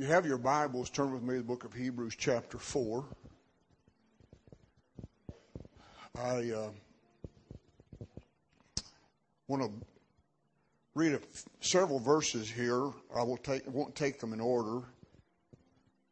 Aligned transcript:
you 0.00 0.06
have 0.06 0.24
your 0.24 0.38
Bibles, 0.38 0.88
turn 0.88 1.12
with 1.12 1.22
me 1.22 1.34
to 1.34 1.38
the 1.40 1.44
book 1.44 1.64
of 1.64 1.74
Hebrews, 1.74 2.14
chapter 2.16 2.56
4. 2.56 3.04
I 6.18 6.50
uh, 6.52 6.70
want 9.46 9.62
to 9.62 9.70
read 10.94 11.12
a, 11.12 11.20
several 11.60 11.98
verses 11.98 12.50
here. 12.50 12.86
I 13.14 13.22
will 13.22 13.36
take, 13.36 13.70
won't 13.70 13.94
take 13.94 14.18
them 14.18 14.32
in 14.32 14.40
order. 14.40 14.80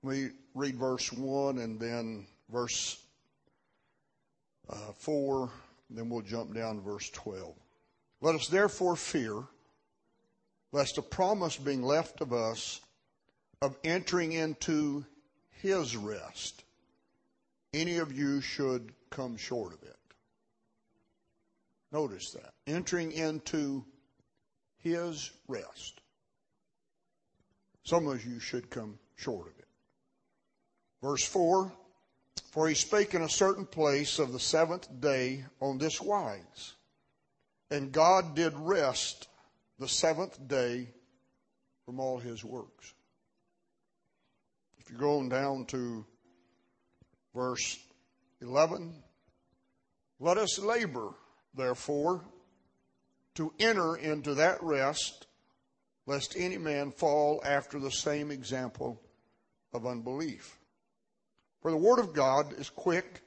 We 0.03 0.33
read 0.55 0.77
verse 0.77 1.11
1 1.11 1.57
and 1.57 1.81
then 1.81 2.27
verse 2.53 3.03
uh, 4.69 4.93
4, 4.99 5.49
then 5.89 6.11
we'll 6.11 6.21
jump 6.21 6.55
down 6.55 6.77
to 6.77 6.83
verse 6.83 7.09
12. 7.09 7.55
Let 8.21 8.35
us 8.35 8.49
therefore 8.49 8.97
fear, 8.97 9.45
lest 10.73 10.99
a 10.99 11.03
promise 11.03 11.57
being 11.57 11.83
left 11.83 12.21
of 12.21 12.35
us 12.35 12.83
of 13.61 13.77
entering 13.83 14.33
into 14.33 15.05
his 15.51 15.97
rest, 15.97 16.65
any 17.75 17.99
of 17.99 18.13
you 18.13 18.41
should 18.41 18.93
come 19.11 19.37
short 19.37 19.73
of 19.73 19.83
it. 19.83 19.97
Notice 21.91 22.33
that. 22.33 22.53
Entering 22.67 23.13
into 23.13 23.85
his 24.79 25.31
rest. 25.49 26.01
Some 27.85 28.07
of 28.07 28.25
you 28.25 28.39
should 28.39 28.71
come 28.71 28.99
short 29.17 29.47
of 29.47 29.59
it. 29.59 29.69
Verse 31.03 31.25
4 31.25 31.73
For 32.51 32.69
he 32.69 32.75
spake 32.75 33.15
in 33.15 33.23
a 33.23 33.29
certain 33.29 33.67
place 33.67 34.19
of 34.19 34.33
the 34.33 34.41
seventh 34.41 34.89
day 35.01 35.45
on 35.61 35.79
this 35.79 36.01
wise, 36.01 36.75
and 37.71 37.93
God 37.93 38.35
did 38.35 38.53
rest 38.57 39.29
the 39.79 39.89
seventh 39.89 40.47
day 40.47 40.89
from 41.87 42.01
all 42.01 42.19
his 42.19 42.45
works. 42.45 42.93
If 44.89 44.93
you 44.93 45.01
go 45.01 45.19
on 45.19 45.29
down 45.29 45.67
to 45.67 46.03
verse 47.35 47.79
11, 48.41 48.95
let 50.19 50.39
us 50.39 50.59
labor, 50.59 51.11
therefore, 51.55 52.25
to 53.35 53.53
enter 53.61 53.97
into 53.97 54.33
that 54.37 54.63
rest, 54.63 55.27
lest 56.07 56.37
any 56.39 56.57
man 56.57 56.91
fall 56.91 57.43
after 57.45 57.79
the 57.79 57.91
same 57.91 58.31
example 58.31 58.99
of 59.75 59.87
unbelief. 59.87 60.59
For 61.61 61.71
the 61.71 61.77
Word 61.77 61.99
of 61.99 62.15
God 62.15 62.55
is 62.55 62.71
quick, 62.71 63.21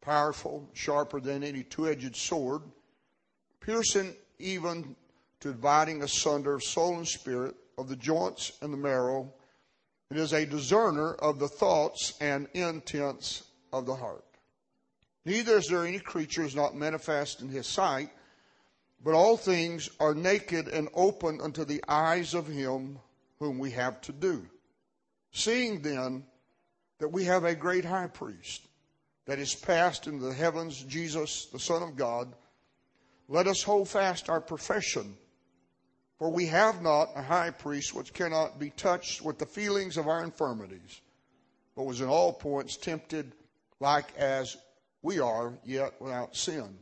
powerful, 0.00 0.68
sharper 0.72 1.20
than 1.20 1.44
any 1.44 1.62
two 1.62 1.86
edged 1.86 2.16
sword, 2.16 2.62
piercing 3.60 4.16
even 4.40 4.96
to 5.38 5.52
dividing 5.52 6.02
asunder 6.02 6.58
soul 6.58 6.96
and 6.96 7.06
spirit, 7.06 7.54
of 7.76 7.88
the 7.88 7.94
joints 7.94 8.58
and 8.60 8.72
the 8.72 8.76
marrow 8.76 9.32
it 10.10 10.16
is 10.16 10.32
a 10.32 10.46
discerner 10.46 11.14
of 11.14 11.38
the 11.38 11.48
thoughts 11.48 12.14
and 12.20 12.48
intents 12.54 13.44
of 13.72 13.86
the 13.86 13.94
heart. 13.94 14.24
Neither 15.24 15.58
is 15.58 15.68
there 15.68 15.86
any 15.86 15.98
creature 15.98 16.44
is 16.44 16.56
not 16.56 16.74
manifest 16.74 17.42
in 17.42 17.48
his 17.48 17.66
sight, 17.66 18.10
but 19.04 19.14
all 19.14 19.36
things 19.36 19.90
are 20.00 20.14
naked 20.14 20.68
and 20.68 20.88
open 20.94 21.40
unto 21.40 21.64
the 21.64 21.84
eyes 21.86 22.32
of 22.34 22.46
him 22.46 22.98
whom 23.38 23.58
we 23.58 23.70
have 23.72 24.00
to 24.02 24.12
do. 24.12 24.46
Seeing 25.32 25.82
then 25.82 26.24
that 26.98 27.08
we 27.08 27.24
have 27.24 27.44
a 27.44 27.54
great 27.54 27.84
high 27.84 28.06
priest 28.06 28.66
that 29.26 29.38
is 29.38 29.54
passed 29.54 30.06
into 30.06 30.24
the 30.24 30.34
heavens, 30.34 30.82
Jesus, 30.84 31.46
the 31.52 31.58
Son 31.58 31.82
of 31.82 31.96
God, 31.96 32.34
let 33.28 33.46
us 33.46 33.62
hold 33.62 33.88
fast 33.88 34.30
our 34.30 34.40
profession. 34.40 35.16
For 36.18 36.30
we 36.30 36.46
have 36.46 36.82
not 36.82 37.10
a 37.14 37.22
high 37.22 37.50
priest 37.50 37.94
which 37.94 38.12
cannot 38.12 38.58
be 38.58 38.70
touched 38.70 39.22
with 39.22 39.38
the 39.38 39.46
feelings 39.46 39.96
of 39.96 40.08
our 40.08 40.24
infirmities, 40.24 41.00
but 41.76 41.84
was 41.84 42.00
in 42.00 42.08
all 42.08 42.32
points 42.32 42.76
tempted 42.76 43.34
like 43.78 44.16
as 44.16 44.56
we 45.02 45.20
are, 45.20 45.56
yet 45.64 46.00
without 46.00 46.34
sin. 46.34 46.76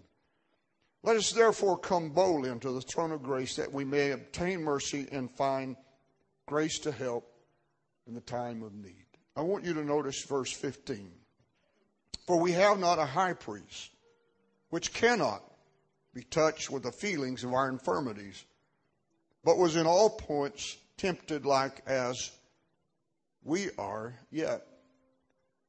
Let 1.03 1.17
us 1.17 1.31
therefore 1.33 1.79
come 1.79 2.11
boldly 2.11 2.49
unto 2.49 2.73
the 2.73 2.81
throne 2.81 3.13
of 3.13 3.23
grace 3.23 3.57
that 3.57 3.73
we 3.73 3.85
may 3.85 4.13
obtain 4.13 4.63
mercy 4.63 5.07
and 5.13 5.31
find 5.31 5.77
grace 6.47 6.79
to 6.81 6.91
help 6.91 7.31
in 8.07 8.15
the 8.15 8.21
time 8.23 8.63
of 8.63 8.75
need. 8.75 9.05
I 9.37 9.43
want 9.43 9.65
you 9.65 9.75
to 9.75 9.85
notice 9.85 10.23
verse 10.25 10.51
15. 10.51 11.13
For 12.27 12.41
we 12.41 12.53
have 12.53 12.79
not 12.79 12.99
a 12.99 13.05
high 13.05 13.35
priest 13.35 13.91
which 14.71 14.95
cannot 14.95 15.43
be 16.15 16.23
touched 16.23 16.71
with 16.71 16.83
the 16.83 16.91
feelings 16.91 17.45
of 17.45 17.53
our 17.53 17.69
infirmities 17.69 18.45
but 19.47 19.59
was 19.59 19.77
in 19.77 19.87
all 19.87 20.11
points 20.11 20.77
tempted 20.97 21.47
like 21.47 21.81
as 21.87 22.33
we 23.45 23.71
are, 23.79 24.13
yet 24.33 24.67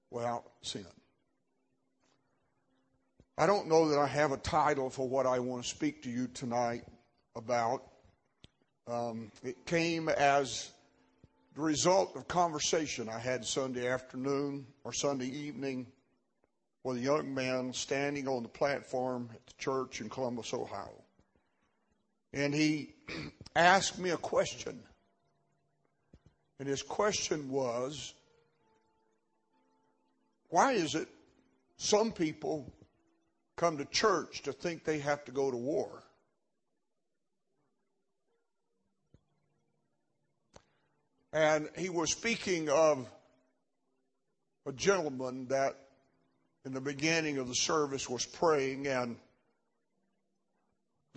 without 0.10 0.46
sin. 0.64 0.84
I 3.38 3.46
don't 3.46 3.68
know 3.68 3.88
that 3.90 4.00
I 4.00 4.08
have 4.08 4.32
a 4.32 4.38
title 4.38 4.90
for 4.90 5.08
what 5.08 5.28
I 5.28 5.38
want 5.38 5.62
to 5.62 5.70
speak 5.70 6.02
to 6.04 6.10
you 6.10 6.28
tonight 6.28 6.86
about. 7.36 7.84
Um, 8.88 9.32
it 9.44 9.64
came 9.68 10.10
as 10.10 10.72
the 11.54 11.62
result 11.62 12.16
of 12.16 12.28
conversation 12.28 13.08
I 13.08 13.20
had 13.20 13.46
Sunday 13.46 13.88
afternoon 13.88 14.66
or 14.86 14.92
Sunday 14.92 15.28
evening 15.28 15.86
with 16.84 16.98
a 16.98 17.02
young 17.02 17.32
man 17.32 17.74
standing 17.74 18.28
on 18.28 18.42
the 18.42 18.50
platform 18.50 19.30
at 19.36 19.46
the 19.46 19.54
church 19.60 20.02
in 20.02 20.10
Columbus, 20.10 20.52
Ohio. 20.52 21.04
And 22.34 22.56
he 22.56 22.96
asked 23.58 23.98
me 23.98 24.12
a 24.12 24.18
question. 24.18 24.80
And 26.60 26.68
his 26.68 26.82
question 26.82 27.50
was 27.50 28.14
why 30.50 30.74
is 30.74 30.96
it 30.96 31.08
some 31.78 32.12
people 32.12 32.72
come 33.58 33.78
to 33.78 33.86
church 33.86 34.44
to 34.44 34.54
think 34.54 34.84
they 34.84 35.00
have 35.00 35.26
to 35.26 35.32
go 35.32 35.52
to 35.52 35.58
war? 35.58 36.04
And 41.34 41.70
he 41.78 41.90
was 41.90 42.12
speaking 42.12 42.70
of 42.70 43.06
a 44.66 44.72
gentleman 44.72 45.48
that 45.50 45.76
in 46.66 46.74
the 46.74 46.82
beginning 46.82 47.38
of 47.38 47.48
the 47.48 47.54
service 47.54 48.10
was 48.10 48.26
praying 48.26 48.88
and 48.88 49.18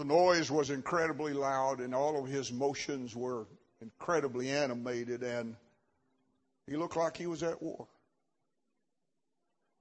the 0.01 0.07
noise 0.07 0.51
was 0.51 0.71
incredibly 0.71 1.35
loud, 1.35 1.81
and 1.81 1.95
all 1.95 2.19
of 2.19 2.27
his 2.27 2.51
motions 2.51 3.15
were 3.15 3.47
incredibly 3.83 4.49
animated, 4.49 5.23
and 5.23 5.55
he 6.67 6.75
looked 6.75 6.97
like 6.97 7.19
he 7.19 7.27
was 7.27 7.43
at 7.43 7.63
war. 7.63 7.87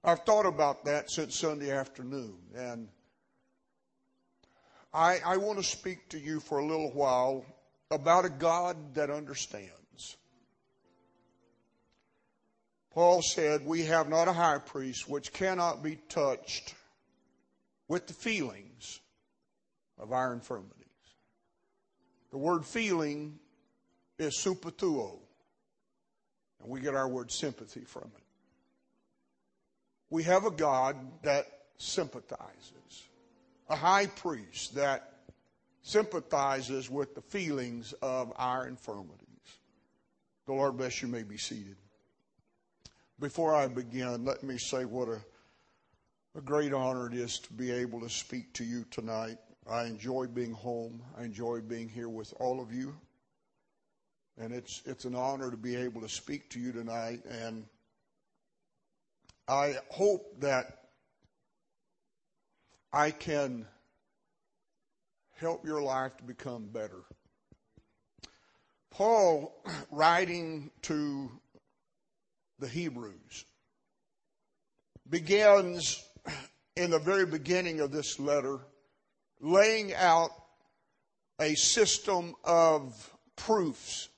I've 0.04 0.20
thought 0.26 0.44
about 0.44 0.84
that 0.84 1.10
since 1.10 1.38
Sunday 1.38 1.70
afternoon, 1.70 2.36
and 2.54 2.88
I, 4.92 5.20
I 5.24 5.38
want 5.38 5.58
to 5.58 5.64
speak 5.64 6.10
to 6.10 6.18
you 6.18 6.38
for 6.38 6.58
a 6.58 6.66
little 6.66 6.92
while 6.92 7.46
about 7.90 8.26
a 8.26 8.30
God 8.30 8.94
that 8.96 9.08
understands. 9.08 10.18
Paul 12.90 13.22
said, 13.22 13.64
We 13.64 13.86
have 13.86 14.10
not 14.10 14.28
a 14.28 14.34
high 14.34 14.58
priest 14.58 15.08
which 15.08 15.32
cannot 15.32 15.82
be 15.82 15.96
touched 16.10 16.74
with 17.88 18.06
the 18.06 18.12
feelings 18.12 19.00
of 20.00 20.12
our 20.12 20.32
infirmities. 20.32 20.76
The 22.30 22.38
word 22.38 22.64
feeling 22.64 23.38
is 24.18 24.36
sympatheuo, 24.36 25.18
and 26.60 26.68
we 26.70 26.80
get 26.80 26.94
our 26.94 27.08
word 27.08 27.30
sympathy 27.30 27.84
from 27.84 28.10
it. 28.16 28.22
We 30.10 30.24
have 30.24 30.44
a 30.44 30.50
God 30.50 30.96
that 31.22 31.46
sympathizes, 31.78 33.08
a 33.68 33.76
high 33.76 34.06
priest 34.06 34.74
that 34.74 35.12
sympathizes 35.82 36.90
with 36.90 37.14
the 37.14 37.22
feelings 37.22 37.92
of 38.02 38.32
our 38.36 38.66
infirmities. 38.66 39.26
The 40.46 40.52
Lord 40.52 40.76
bless 40.76 41.00
you, 41.00 41.08
may 41.08 41.22
be 41.22 41.38
seated. 41.38 41.76
Before 43.18 43.54
I 43.54 43.68
begin, 43.68 44.24
let 44.24 44.42
me 44.42 44.58
say 44.58 44.84
what 44.84 45.08
a, 45.08 45.20
a 46.36 46.40
great 46.40 46.72
honor 46.72 47.06
it 47.06 47.14
is 47.14 47.38
to 47.40 47.52
be 47.52 47.70
able 47.70 48.00
to 48.00 48.08
speak 48.08 48.52
to 48.54 48.64
you 48.64 48.84
tonight. 48.90 49.38
I 49.70 49.84
enjoy 49.84 50.26
being 50.26 50.52
home. 50.52 51.00
I 51.16 51.22
enjoy 51.22 51.60
being 51.60 51.88
here 51.88 52.08
with 52.08 52.34
all 52.40 52.60
of 52.60 52.72
you. 52.72 52.92
And 54.36 54.52
it's, 54.52 54.82
it's 54.84 55.04
an 55.04 55.14
honor 55.14 55.48
to 55.48 55.56
be 55.56 55.76
able 55.76 56.00
to 56.00 56.08
speak 56.08 56.50
to 56.50 56.58
you 56.58 56.72
tonight. 56.72 57.20
And 57.24 57.66
I 59.46 59.76
hope 59.88 60.40
that 60.40 60.78
I 62.92 63.12
can 63.12 63.64
help 65.36 65.64
your 65.64 65.82
life 65.82 66.16
to 66.16 66.24
become 66.24 66.66
better. 66.66 67.02
Paul, 68.90 69.54
writing 69.92 70.72
to 70.82 71.30
the 72.58 72.66
Hebrews, 72.66 73.44
begins 75.08 76.04
in 76.74 76.90
the 76.90 76.98
very 76.98 77.26
beginning 77.26 77.78
of 77.78 77.92
this 77.92 78.18
letter 78.18 78.58
laying 79.40 79.94
out 79.94 80.30
a 81.40 81.54
system 81.54 82.34
of 82.44 83.10
proofs 83.36 84.08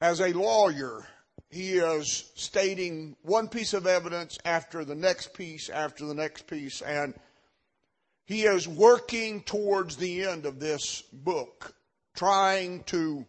as 0.00 0.20
a 0.20 0.32
lawyer, 0.32 1.06
he 1.50 1.74
is 1.74 2.30
stating 2.34 3.16
one 3.22 3.48
piece 3.48 3.72
of 3.72 3.86
evidence 3.86 4.38
after 4.44 4.84
the 4.84 4.94
next 4.94 5.32
piece, 5.34 5.70
after 5.70 6.04
the 6.04 6.14
next 6.14 6.46
piece, 6.46 6.82
and 6.82 7.14
he 8.24 8.42
is 8.42 8.66
working 8.66 9.42
towards 9.42 9.96
the 9.96 10.24
end 10.24 10.46
of 10.46 10.60
this 10.60 11.02
book, 11.12 11.74
trying 12.14 12.82
to 12.84 13.24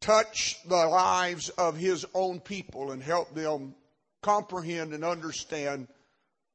touch 0.00 0.56
the 0.66 0.86
lives 0.86 1.48
of 1.50 1.76
his 1.76 2.04
own 2.14 2.40
people 2.40 2.92
and 2.92 3.02
help 3.02 3.34
them 3.34 3.74
comprehend 4.22 4.92
and 4.92 5.04
understand 5.04 5.88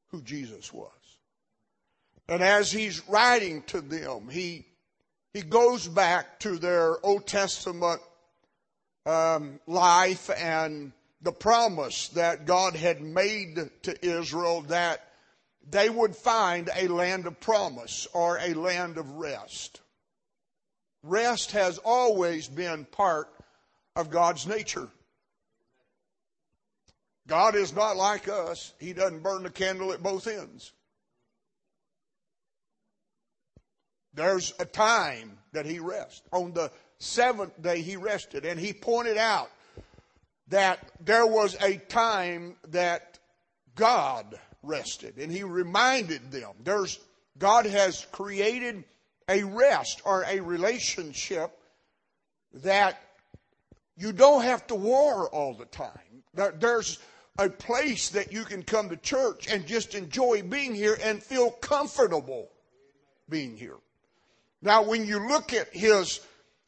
who 0.07 0.21
Jesus 0.21 0.71
was. 0.73 0.91
And 2.27 2.41
as 2.41 2.71
he's 2.71 3.07
writing 3.07 3.63
to 3.63 3.81
them, 3.81 4.29
he, 4.29 4.65
he 5.33 5.41
goes 5.41 5.87
back 5.87 6.39
to 6.41 6.57
their 6.57 7.03
Old 7.05 7.27
Testament 7.27 8.01
um, 9.05 9.59
life 9.67 10.29
and 10.29 10.93
the 11.21 11.31
promise 11.31 12.09
that 12.09 12.45
God 12.45 12.75
had 12.75 13.01
made 13.01 13.69
to 13.83 14.05
Israel 14.05 14.61
that 14.63 15.07
they 15.69 15.89
would 15.89 16.15
find 16.15 16.69
a 16.75 16.87
land 16.87 17.25
of 17.25 17.39
promise 17.39 18.07
or 18.13 18.37
a 18.37 18.53
land 18.53 18.97
of 18.97 19.09
rest. 19.11 19.81
Rest 21.01 21.51
has 21.51 21.77
always 21.79 22.47
been 22.47 22.85
part 22.85 23.27
of 23.95 24.09
God's 24.09 24.47
nature. 24.47 24.87
God 27.27 27.55
is 27.55 27.73
not 27.73 27.95
like 27.95 28.27
us. 28.27 28.73
He 28.79 28.93
doesn't 28.93 29.23
burn 29.23 29.43
the 29.43 29.49
candle 29.49 29.93
at 29.93 30.03
both 30.03 30.27
ends. 30.27 30.73
There's 34.13 34.53
a 34.59 34.65
time 34.65 35.37
that 35.53 35.65
he 35.65 35.79
rests. 35.79 36.21
On 36.31 36.53
the 36.53 36.71
seventh 36.99 37.61
day 37.61 37.81
he 37.81 37.95
rested 37.97 38.45
and 38.45 38.59
he 38.59 38.73
pointed 38.73 39.17
out 39.17 39.49
that 40.47 40.91
there 40.99 41.25
was 41.25 41.55
a 41.61 41.77
time 41.77 42.55
that 42.69 43.19
God 43.75 44.39
rested 44.61 45.17
and 45.17 45.31
he 45.31 45.43
reminded 45.43 46.31
them 46.31 46.51
there's 46.63 46.99
God 47.37 47.65
has 47.65 48.05
created 48.11 48.83
a 49.27 49.43
rest 49.43 50.01
or 50.05 50.23
a 50.27 50.39
relationship 50.39 51.51
that 52.53 53.01
you 53.97 54.11
don't 54.11 54.43
have 54.43 54.67
to 54.67 54.75
war 54.75 55.27
all 55.29 55.53
the 55.53 55.65
time. 55.65 56.23
There's 56.33 56.99
a 57.39 57.49
place 57.49 58.09
that 58.09 58.31
you 58.31 58.43
can 58.43 58.63
come 58.63 58.89
to 58.89 58.97
church 58.97 59.47
and 59.51 59.65
just 59.65 59.95
enjoy 59.95 60.43
being 60.43 60.75
here 60.75 60.97
and 61.01 61.21
feel 61.21 61.51
comfortable 61.51 62.49
being 63.29 63.57
here. 63.57 63.77
Now, 64.63 64.81
when 64.81 65.05
you 65.05 65.19
look 65.27 65.51
at 65.51 65.75
his 65.75 66.21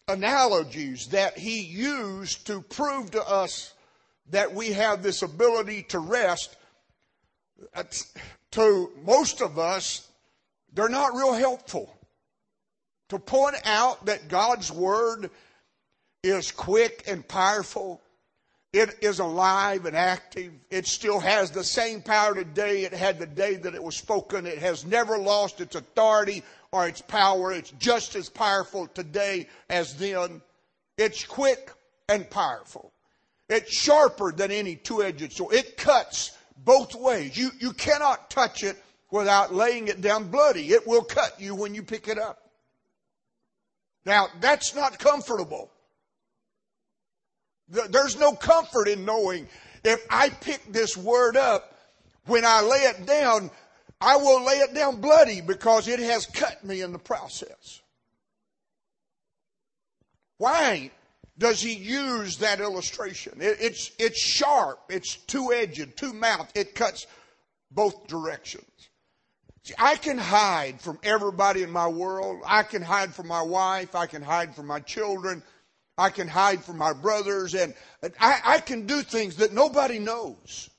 analogies 0.10 1.08
that 1.08 1.38
he 1.38 1.62
used 1.62 2.46
to 2.48 2.62
prove 2.62 3.12
to 3.12 3.24
us 3.24 3.74
that 4.32 4.54
we 4.54 4.74
have 4.74 5.02
this 5.02 5.22
ability 5.22 5.84
to 5.84 6.00
rest, 6.00 6.58
to 8.52 8.92
most 9.06 9.42
of 9.42 9.58
us, 9.58 10.10
they're 10.74 10.90
not 10.90 11.16
real 11.16 11.34
helpful. 11.34 11.90
To 13.10 13.20
point 13.20 13.56
out 13.64 14.08
that 14.08 14.28
God's 14.28 14.72
Word 14.72 15.30
is 16.22 16.52
quick 16.52 17.04
and 17.08 17.26
powerful. 17.26 18.02
It 18.74 18.96
is 19.02 19.20
alive 19.20 19.86
and 19.86 19.96
active. 19.96 20.52
It 20.70 20.86
still 20.86 21.22
has 21.22 21.50
the 21.50 21.64
same 21.64 22.02
power 22.02 22.36
today 22.36 22.84
it 22.84 22.92
had 22.92 23.20
the 23.20 23.26
day 23.26 23.56
that 23.56 23.74
it 23.74 23.82
was 23.82 23.96
spoken. 23.96 24.46
It 24.46 24.58
has 24.58 24.84
never 24.86 25.18
lost 25.18 25.62
its 25.62 25.76
authority 25.76 26.44
or 26.76 26.90
its 26.90 27.02
power. 27.02 27.54
It's 27.54 27.72
just 27.72 28.16
as 28.16 28.28
powerful 28.28 28.88
today 28.88 29.48
as 29.70 29.96
then. 29.96 30.42
It's 30.98 31.26
quick 31.26 31.72
and 32.10 32.30
powerful. 32.30 32.92
It's 33.48 33.74
sharper 33.74 34.34
than 34.34 34.52
any 34.52 34.76
two-edged 34.76 35.32
sword. 35.32 35.54
It 35.54 35.78
cuts 35.78 36.38
both 36.66 36.94
ways. 36.94 37.38
You, 37.38 37.52
you 37.60 37.72
cannot 37.72 38.30
touch 38.30 38.62
it 38.62 38.76
without 39.10 39.54
laying 39.54 39.88
it 39.88 40.02
down 40.02 40.28
bloody. 40.28 40.74
It 40.74 40.86
will 40.86 41.04
cut 41.04 41.40
you 41.40 41.56
when 41.56 41.74
you 41.74 41.82
pick 41.82 42.10
it 42.10 42.20
up. 42.20 42.50
Now, 44.06 44.28
that's 44.42 44.76
not 44.76 45.00
comfortable. 45.00 45.72
There's 47.70 48.20
no 48.20 48.34
comfort 48.34 48.90
in 48.90 49.06
knowing 49.06 49.48
if 49.86 50.06
I 50.10 50.28
pick 50.30 50.62
this 50.74 50.98
word 50.98 51.38
up, 51.38 51.78
when 52.26 52.44
I 52.44 52.62
lay 52.62 52.80
it 52.80 53.06
down, 53.06 53.50
I 54.06 54.18
will 54.18 54.46
lay 54.46 54.58
it 54.58 54.76
down 54.76 55.02
bloody 55.02 55.42
because 55.42 55.88
it 55.88 56.00
has 56.00 56.28
cut 56.28 56.64
me 56.64 56.82
in 56.82 56.92
the 56.92 57.00
process. 57.00 57.82
Why 60.38 60.92
does 61.40 61.60
he 61.60 61.74
use 61.74 62.38
that 62.38 62.62
illustration? 62.62 63.42
It, 63.42 63.58
it's, 63.60 63.92
it's 63.98 64.20
sharp, 64.20 64.80
it's 64.90 65.16
two 65.16 65.52
edged, 65.52 65.98
two 65.98 66.14
mouthed, 66.14 66.56
it 66.56 66.76
cuts 66.76 67.08
both 67.72 68.06
directions. 68.06 68.70
See, 69.64 69.74
I 69.80 69.96
can 69.96 70.20
hide 70.20 70.80
from 70.80 71.00
everybody 71.02 71.64
in 71.64 71.72
my 71.72 71.88
world. 71.88 72.44
I 72.46 72.62
can 72.62 72.84
hide 72.84 73.12
from 73.16 73.28
my 73.28 73.42
wife. 73.42 73.96
I 73.96 74.06
can 74.06 74.22
hide 74.22 74.56
from 74.56 74.68
my 74.68 74.80
children. 74.82 75.42
I 75.98 76.12
can 76.12 76.28
hide 76.28 76.64
from 76.64 76.78
my 76.78 76.94
brothers 76.94 77.56
and 77.56 77.74
I, 78.20 78.40
I 78.46 78.60
can 78.60 78.86
do 78.86 79.02
things 79.02 79.38
that 79.38 79.54
nobody 79.54 79.98
knows. 79.98 80.70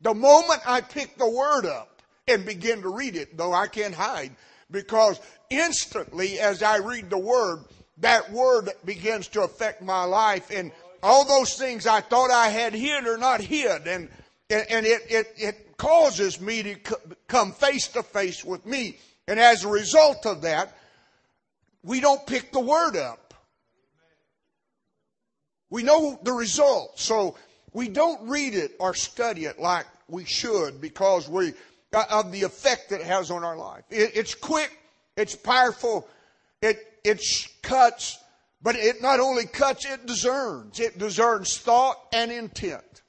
The 0.00 0.14
moment 0.14 0.60
I 0.66 0.80
pick 0.80 1.16
the 1.16 1.28
word 1.28 1.66
up 1.66 2.02
and 2.28 2.44
begin 2.44 2.82
to 2.82 2.94
read 2.94 3.16
it, 3.16 3.36
though 3.36 3.52
I 3.52 3.66
can't 3.66 3.94
hide, 3.94 4.34
because 4.70 5.20
instantly 5.50 6.38
as 6.38 6.62
I 6.62 6.78
read 6.78 7.10
the 7.10 7.18
word, 7.18 7.64
that 7.98 8.30
word 8.30 8.70
begins 8.84 9.28
to 9.28 9.42
affect 9.42 9.82
my 9.82 10.04
life 10.04 10.50
and 10.50 10.72
all 11.02 11.24
those 11.24 11.54
things 11.54 11.86
I 11.86 12.00
thought 12.00 12.30
I 12.30 12.48
had 12.48 12.74
hid 12.74 13.06
are 13.06 13.16
not 13.16 13.40
hid 13.40 13.86
and, 13.86 14.08
and 14.50 14.86
it, 14.86 15.02
it, 15.08 15.34
it 15.36 15.76
causes 15.76 16.40
me 16.40 16.62
to 16.62 16.74
come 17.28 17.52
face 17.52 17.88
to 17.88 18.02
face 18.02 18.44
with 18.44 18.66
me. 18.66 18.98
And 19.28 19.38
as 19.38 19.64
a 19.64 19.68
result 19.68 20.26
of 20.26 20.42
that, 20.42 20.76
we 21.82 22.00
don't 22.00 22.26
pick 22.26 22.52
the 22.52 22.60
word 22.60 22.96
up. 22.96 23.34
We 25.70 25.82
know 25.82 26.18
the 26.22 26.32
result, 26.32 26.98
so 26.98 27.36
we 27.72 27.88
don't 27.88 28.28
read 28.28 28.54
it 28.54 28.72
or 28.78 28.94
study 28.94 29.44
it 29.44 29.58
like 29.58 29.86
we 30.08 30.24
should 30.24 30.80
because 30.80 31.28
we 31.28 31.52
uh, 31.92 32.04
of 32.10 32.32
the 32.32 32.42
effect 32.42 32.90
that 32.90 33.00
it 33.00 33.06
has 33.06 33.30
on 33.30 33.44
our 33.44 33.56
life. 33.56 33.84
It, 33.90 34.12
it's 34.14 34.34
quick, 34.34 34.76
it's 35.16 35.34
powerful, 35.34 36.08
it 36.62 36.78
it 37.04 37.22
cuts, 37.62 38.18
but 38.62 38.76
it 38.76 39.00
not 39.00 39.20
only 39.20 39.46
cuts, 39.46 39.84
it 39.84 40.06
discerns. 40.06 40.80
It 40.80 40.98
discerns 40.98 41.56
thought 41.58 41.96
and 42.12 42.32
intent. 42.32 43.02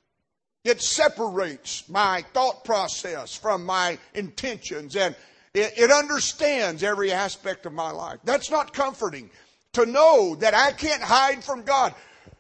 It 0.64 0.81
separates 0.81 1.87
my 1.87 2.23
thought 2.33 2.66
process 2.66 3.35
from 3.35 3.66
my 3.66 3.97
intentions 4.14 4.95
and 4.95 5.16
it, 5.54 5.73
it 5.78 5.92
understands 5.92 6.83
every 6.83 7.11
aspect 7.11 7.66
of 7.66 7.73
my 7.73 7.92
life. 7.92 8.19
That's 8.23 8.52
not 8.52 8.73
comforting 8.73 9.30
to 9.73 9.85
know 9.85 10.35
that 10.35 10.54
I 10.54 10.71
can't 10.71 11.02
hide 11.02 11.44
from 11.44 11.64
God. 11.64 11.95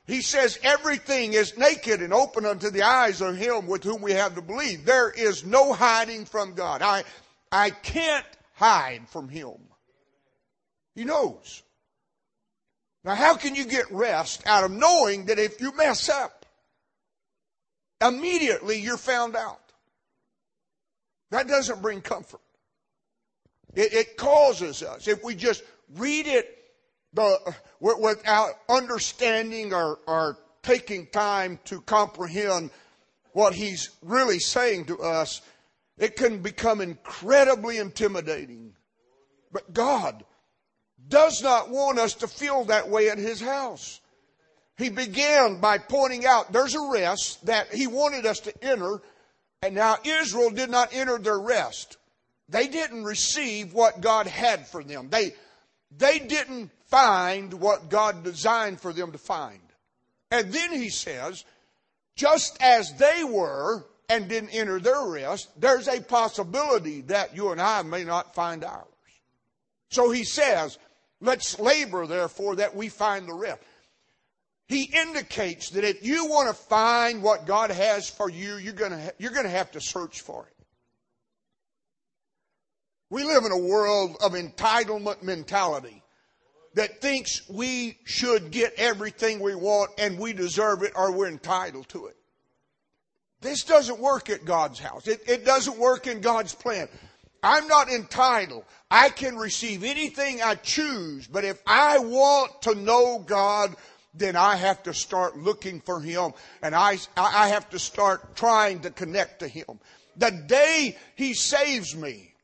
He 0.07 0.21
says 0.21 0.57
everything 0.63 1.33
is 1.33 1.57
naked 1.57 2.01
and 2.01 2.13
open 2.13 2.45
unto 2.45 2.69
the 2.69 2.83
eyes 2.83 3.19
of 3.19 3.35
him 3.35 3.67
with 3.67 3.83
whom 3.83 4.01
we 4.01 4.13
have 4.13 4.35
to 4.35 4.41
believe. 4.41 4.85
There 4.85 5.11
is 5.11 5.45
no 5.45 5.73
hiding 5.73 6.23
from 6.23 6.53
God. 6.53 6.81
I, 6.81 7.03
I 7.51 7.71
can't 7.71 8.25
hide 8.53 9.07
from 9.09 9.27
him. 9.27 9.57
He 10.95 11.03
knows. 11.03 11.61
Now 13.03 13.15
how 13.15 13.35
can 13.35 13.53
you 13.53 13.65
get 13.65 13.91
rest 13.91 14.47
out 14.47 14.63
of 14.63 14.71
knowing 14.71 15.25
that 15.25 15.39
if 15.39 15.59
you 15.59 15.75
mess 15.75 16.07
up, 16.07 16.45
immediately 18.01 18.79
you're 18.79 18.95
found 18.95 19.35
out? 19.35 19.59
That 21.31 21.49
doesn't 21.49 21.81
bring 21.81 21.99
comfort. 21.99 22.39
It, 23.75 23.93
it 23.93 24.17
causes 24.17 24.81
us, 24.83 25.09
if 25.09 25.21
we 25.21 25.35
just 25.35 25.63
read 25.97 26.27
it 26.27 26.56
the, 27.17 27.55
without 27.79 28.51
understanding 28.69 29.73
or, 29.73 29.97
or 30.07 30.37
taking 30.61 31.07
time 31.07 31.59
to 31.65 31.81
comprehend 31.81 32.69
what 33.33 33.55
he's 33.55 33.89
really 34.03 34.37
saying 34.37 34.85
to 34.85 34.99
us, 34.99 35.41
it 35.97 36.15
can 36.15 36.43
become 36.43 36.79
incredibly 36.79 37.79
intimidating. 37.79 38.73
But 39.51 39.73
God 39.73 40.23
does 41.07 41.41
not 41.41 41.71
want 41.71 41.97
us 41.97 42.13
to 42.15 42.27
feel 42.27 42.65
that 42.65 42.87
way 42.87 43.09
in 43.09 43.17
his 43.17 43.41
house. 43.41 43.99
He 44.77 44.89
began 44.89 45.59
by 45.59 45.79
pointing 45.79 46.27
out 46.27 46.53
there's 46.53 46.75
a 46.75 46.91
rest 46.91 47.43
that 47.47 47.73
he 47.73 47.87
wanted 47.87 48.27
us 48.27 48.41
to 48.41 48.63
enter, 48.63 49.01
and 49.63 49.73
now 49.73 49.97
Israel 50.03 50.51
did 50.51 50.69
not 50.69 50.93
enter 50.93 51.17
their 51.17 51.39
rest. 51.39 51.97
They 52.47 52.67
didn't 52.67 53.05
receive 53.05 53.73
what 53.73 54.01
God 54.01 54.27
had 54.27 54.67
for 54.67 54.83
them. 54.83 55.09
They, 55.09 55.33
they 55.97 56.19
didn't 56.19 56.69
find 56.87 57.53
what 57.53 57.89
God 57.89 58.23
designed 58.23 58.79
for 58.79 58.93
them 58.93 59.11
to 59.11 59.17
find. 59.17 59.59
And 60.31 60.51
then 60.51 60.71
he 60.71 60.89
says, 60.89 61.45
just 62.15 62.61
as 62.61 62.93
they 62.93 63.23
were 63.23 63.85
and 64.09 64.27
didn't 64.27 64.49
enter 64.49 64.79
their 64.79 65.05
rest, 65.05 65.49
there's 65.59 65.87
a 65.87 66.01
possibility 66.01 67.01
that 67.01 67.35
you 67.35 67.51
and 67.51 67.61
I 67.61 67.81
may 67.83 68.03
not 68.03 68.33
find 68.35 68.63
ours. 68.63 68.85
So 69.89 70.11
he 70.11 70.23
says, 70.23 70.77
let's 71.21 71.59
labor 71.59 72.07
therefore 72.07 72.57
that 72.57 72.75
we 72.75 72.89
find 72.89 73.27
the 73.27 73.33
rest. 73.33 73.61
he 74.67 74.83
indicates 74.83 75.69
that 75.71 75.83
if 75.85 76.05
you 76.05 76.25
want 76.25 76.49
to 76.49 76.53
find 76.53 77.23
what 77.23 77.45
God 77.45 77.71
has 77.71 78.09
for 78.09 78.29
you, 78.29 78.57
you're 78.57 78.73
going 78.73 78.91
to, 78.91 79.13
you're 79.17 79.31
going 79.31 79.45
to 79.45 79.49
have 79.49 79.71
to 79.71 79.81
search 79.81 80.21
for 80.21 80.45
it. 80.45 80.53
We 83.09 83.23
live 83.23 83.45
in 83.45 83.53
a 83.53 83.57
world 83.57 84.17
of 84.21 84.33
entitlement 84.33 85.23
mentality 85.23 86.03
that 86.77 87.01
thinks 87.01 87.41
we 87.49 87.97
should 88.03 88.51
get 88.51 88.71
everything 88.77 89.39
we 89.39 89.55
want 89.55 89.89
and 89.97 90.19
we 90.19 90.31
deserve 90.31 90.83
it 90.83 90.93
or 90.95 91.11
we're 91.11 91.27
entitled 91.27 91.89
to 91.89 92.05
it. 92.05 92.15
This 93.41 93.63
doesn't 93.63 93.99
work 93.99 94.29
at 94.29 94.45
God's 94.45 94.77
house. 94.77 95.07
It, 95.07 95.21
it 95.27 95.43
doesn't 95.43 95.79
work 95.79 96.05
in 96.05 96.21
God's 96.21 96.53
plan. 96.53 96.87
I'm 97.41 97.67
not 97.67 97.89
entitled. 97.89 98.63
I 98.91 99.09
can 99.09 99.37
receive 99.37 99.83
anything 99.83 100.43
I 100.43 100.53
choose, 100.53 101.25
but 101.25 101.43
if 101.43 101.59
I 101.65 101.97
want 101.97 102.61
to 102.63 102.75
know 102.75 103.23
God, 103.25 103.75
then 104.13 104.35
I 104.35 104.55
have 104.55 104.83
to 104.83 104.93
start 104.93 105.35
looking 105.35 105.81
for 105.81 105.99
Him 105.99 106.33
and 106.61 106.75
I, 106.75 106.99
I 107.15 107.47
have 107.49 107.71
to 107.71 107.79
start 107.79 108.35
trying 108.35 108.81
to 108.81 108.91
connect 108.91 109.39
to 109.39 109.47
Him. 109.47 109.79
The 110.15 110.29
day 110.29 110.95
He 111.15 111.33
saves 111.33 111.95
me 111.95 112.35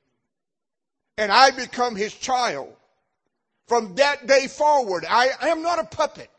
and 1.20 1.32
I 1.32 1.52
become 1.52 1.96
His 1.96 2.16
child, 2.16 2.74
from 3.74 3.96
that 3.96 4.27
day 4.27 4.46
forward, 4.46 5.03
I, 5.10 5.30
I 5.42 5.48
am 5.48 5.63
not 5.63 5.80
a 5.80 5.84
puppet. 5.84 6.30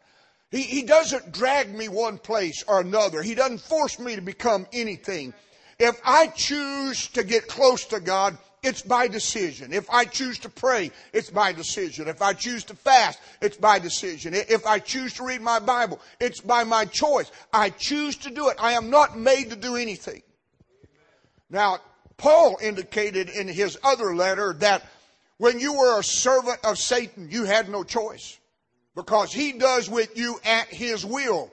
He, 0.52 0.62
he 0.62 0.82
doesn't 0.84 1.32
drag 1.32 1.74
me 1.74 1.88
one 1.88 2.16
place 2.16 2.62
or 2.68 2.80
another. 2.80 3.24
He 3.24 3.34
doesn't 3.34 3.60
force 3.60 3.98
me 3.98 4.14
to 4.14 4.22
become 4.22 4.68
anything. 4.72 5.34
If 5.80 6.00
I 6.04 6.28
choose 6.28 7.08
to 7.08 7.24
get 7.24 7.48
close 7.48 7.86
to 7.86 7.98
God, 7.98 8.38
it's 8.62 8.82
by 8.82 9.08
decision. 9.08 9.72
If 9.72 9.90
I 9.90 10.04
choose 10.04 10.38
to 10.40 10.48
pray, 10.48 10.92
it's 11.12 11.28
by 11.28 11.52
decision. 11.52 12.06
If 12.06 12.22
I 12.22 12.34
choose 12.34 12.62
to 12.66 12.76
fast, 12.76 13.18
it's 13.42 13.56
by 13.56 13.80
decision. 13.80 14.32
If 14.32 14.64
I 14.64 14.78
choose 14.78 15.14
to 15.14 15.24
read 15.24 15.40
my 15.40 15.58
Bible, 15.58 15.98
it's 16.20 16.40
by 16.40 16.62
my 16.62 16.84
choice. 16.84 17.32
I 17.52 17.70
choose 17.70 18.14
to 18.18 18.30
do 18.30 18.48
it. 18.48 18.58
I 18.60 18.74
am 18.74 18.90
not 18.90 19.18
made 19.18 19.50
to 19.50 19.56
do 19.56 19.74
anything. 19.74 20.22
Now, 21.50 21.80
Paul 22.16 22.58
indicated 22.62 23.28
in 23.28 23.48
his 23.48 23.76
other 23.82 24.14
letter 24.14 24.54
that 24.60 24.84
when 25.44 25.60
you 25.60 25.74
were 25.74 26.00
a 26.00 26.02
servant 26.02 26.58
of 26.64 26.78
Satan, 26.78 27.28
you 27.30 27.44
had 27.44 27.68
no 27.68 27.84
choice 27.84 28.40
because 28.96 29.30
he 29.30 29.52
does 29.52 29.90
with 29.90 30.16
you 30.16 30.40
at 30.42 30.68
his 30.68 31.04
will. 31.04 31.52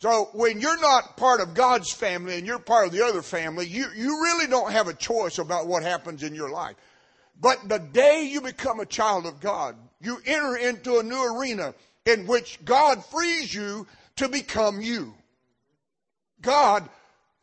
So 0.00 0.28
when 0.34 0.60
you're 0.60 0.78
not 0.82 1.16
part 1.16 1.40
of 1.40 1.54
God's 1.54 1.90
family 1.90 2.36
and 2.36 2.46
you're 2.46 2.58
part 2.58 2.88
of 2.88 2.92
the 2.92 3.02
other 3.02 3.22
family, 3.22 3.66
you, 3.66 3.86
you 3.96 4.22
really 4.22 4.46
don't 4.48 4.70
have 4.70 4.86
a 4.86 4.92
choice 4.92 5.38
about 5.38 5.66
what 5.66 5.82
happens 5.82 6.22
in 6.22 6.34
your 6.34 6.50
life. 6.50 6.76
But 7.40 7.70
the 7.70 7.78
day 7.78 8.28
you 8.30 8.42
become 8.42 8.80
a 8.80 8.86
child 8.86 9.24
of 9.24 9.40
God, 9.40 9.76
you 10.02 10.18
enter 10.26 10.58
into 10.58 10.98
a 10.98 11.02
new 11.02 11.38
arena 11.38 11.72
in 12.04 12.26
which 12.26 12.62
God 12.66 13.02
frees 13.06 13.54
you 13.54 13.86
to 14.16 14.28
become 14.28 14.82
you. 14.82 15.14
God 16.42 16.86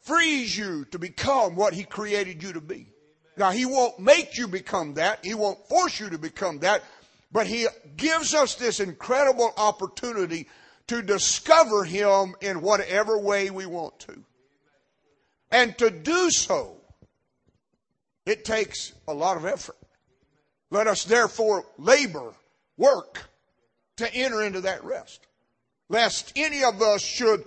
frees 0.02 0.56
you 0.56 0.86
to 0.92 1.00
become 1.00 1.56
what 1.56 1.74
He 1.74 1.84
created 1.84 2.44
you 2.44 2.54
to 2.54 2.62
be. 2.62 2.94
Now, 3.38 3.52
He 3.52 3.66
won't 3.66 4.00
make 4.00 4.38
you 4.38 4.48
become 4.48 4.96
that. 4.96 5.20
He 5.24 5.34
won't 5.34 5.68
force 5.68 6.00
you 6.00 6.10
to 6.10 6.18
become 6.18 6.60
that. 6.60 6.84
But 7.32 7.48
He 7.48 7.68
gives 7.96 8.34
us 8.34 8.56
this 8.56 8.80
incredible 8.80 9.54
opportunity 9.58 10.48
to 10.88 11.02
discover 11.02 11.84
Him 11.84 12.36
in 12.42 12.62
whatever 12.62 13.18
way 13.18 13.50
we 13.50 13.66
want 13.66 14.00
to. 14.00 14.24
And 15.52 15.78
to 15.78 15.90
do 15.90 16.30
so, 16.30 16.78
it 18.26 18.44
takes 18.44 18.94
a 19.08 19.14
lot 19.14 19.38
of 19.38 19.46
effort. 19.46 19.78
Let 20.70 20.88
us 20.88 21.06
therefore 21.06 21.66
labor, 21.78 22.34
work 22.76 23.30
to 23.98 24.14
enter 24.14 24.44
into 24.44 24.62
that 24.62 24.84
rest. 24.84 25.26
Lest 25.90 26.34
any 26.36 26.64
of 26.64 26.82
us 26.82 27.02
should 27.02 27.46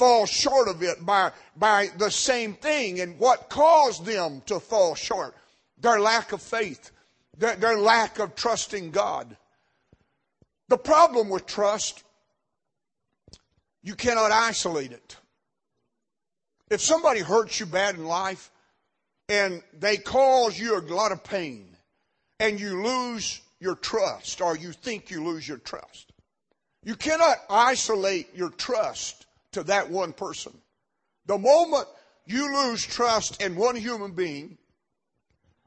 fall 0.00 0.24
short 0.24 0.66
of 0.66 0.82
it 0.82 1.04
by, 1.04 1.30
by 1.58 1.90
the 1.98 2.10
same 2.10 2.54
thing. 2.54 3.02
And 3.02 3.18
what 3.18 3.50
caused 3.50 4.06
them 4.06 4.40
to 4.46 4.58
fall 4.58 4.94
short? 4.94 5.34
Their 5.78 6.00
lack 6.00 6.32
of 6.32 6.40
faith, 6.40 6.90
their, 7.36 7.54
their 7.56 7.76
lack 7.76 8.18
of 8.18 8.34
trusting 8.34 8.92
God. 8.92 9.36
The 10.68 10.78
problem 10.78 11.28
with 11.28 11.44
trust 11.44 12.02
you 13.82 13.94
cannot 13.94 14.32
isolate 14.32 14.92
it. 14.92 15.16
If 16.70 16.80
somebody 16.80 17.20
hurts 17.20 17.60
you 17.60 17.66
bad 17.66 17.96
in 17.96 18.06
life 18.06 18.50
and 19.28 19.62
they 19.78 19.98
cause 19.98 20.58
you 20.58 20.78
a 20.78 20.80
lot 20.80 21.12
of 21.12 21.22
pain 21.24 21.76
and 22.38 22.58
you 22.58 22.82
lose 22.82 23.42
your 23.58 23.74
trust 23.74 24.40
or 24.40 24.56
you 24.56 24.72
think 24.72 25.10
you 25.10 25.22
lose 25.22 25.46
your 25.46 25.58
trust, 25.58 26.10
you 26.84 26.94
cannot 26.94 27.36
isolate 27.50 28.34
your 28.34 28.48
trust 28.48 29.26
to 29.52 29.64
that 29.64 29.90
one 29.90 30.12
person. 30.12 30.52
The 31.26 31.38
moment 31.38 31.86
you 32.26 32.52
lose 32.54 32.84
trust 32.84 33.42
in 33.42 33.56
one 33.56 33.76
human 33.76 34.12
being, 34.12 34.58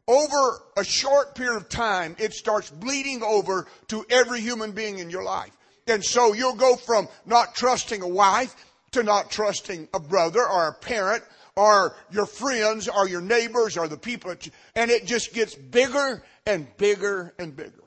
over 0.08 0.62
a 0.76 0.84
short 0.84 1.36
period 1.36 1.58
of 1.58 1.70
time, 1.70 2.16
it 2.20 2.34
starts 2.34 2.70
bleeding 2.70 3.24
over 3.24 3.68
to 3.88 4.06
every 4.10 4.42
human 4.42 4.72
being 4.72 5.00
in 5.00 5.10
your 5.10 5.24
life. 5.24 5.52
And 5.88 6.04
so 6.04 6.34
you'll 6.34 6.56
go 6.56 6.76
from 6.76 7.08
not 7.26 7.56
trusting 7.56 8.02
a 8.02 8.08
wife 8.08 8.56
to 8.92 9.04
not 9.04 9.32
trusting 9.32 9.88
a 9.94 10.00
brother 10.00 10.46
or 10.46 10.68
a 10.68 10.74
parent 10.74 11.24
or 11.56 11.96
your 12.12 12.26
friends 12.26 12.88
or 12.88 13.08
your 13.08 13.22
neighbors 13.22 13.78
or 13.78 13.88
the 13.88 13.98
people. 13.98 14.34
And 14.76 14.92
it 14.92 15.06
just 15.06 15.34
gets 15.34 15.56
bigger 15.56 16.24
and 16.46 16.68
bigger 16.78 17.34
and 17.40 17.56
bigger. 17.56 17.84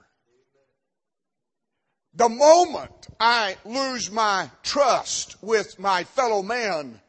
The 2.14 2.28
moment 2.28 2.92
I 3.18 3.56
lose 3.64 4.10
my 4.10 4.50
trust 4.62 5.42
with 5.42 5.78
my 5.78 6.04
fellow 6.04 6.42
man, 6.42 7.00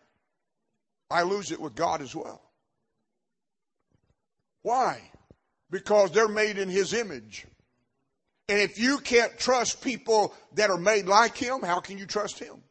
I 1.10 1.24
lose 1.24 1.52
it 1.52 1.60
with 1.60 1.76
God 1.76 2.02
as 2.02 2.16
well. 2.16 2.42
Why? 4.62 5.02
Because 5.70 6.12
they're 6.12 6.28
made 6.28 6.58
in 6.58 6.70
His 6.70 6.94
image. 6.94 7.46
And 8.50 8.62
if 8.62 8.80
you 8.80 9.00
can't 9.00 9.38
trust 9.38 9.82
people 9.82 10.34
that 10.54 10.70
are 10.70 10.78
made 10.78 11.06
like 11.06 11.36
him, 11.36 11.62
how 11.62 11.82
can 11.82 11.98
you 11.98 12.06
trust 12.06 12.40
him? 12.40 12.64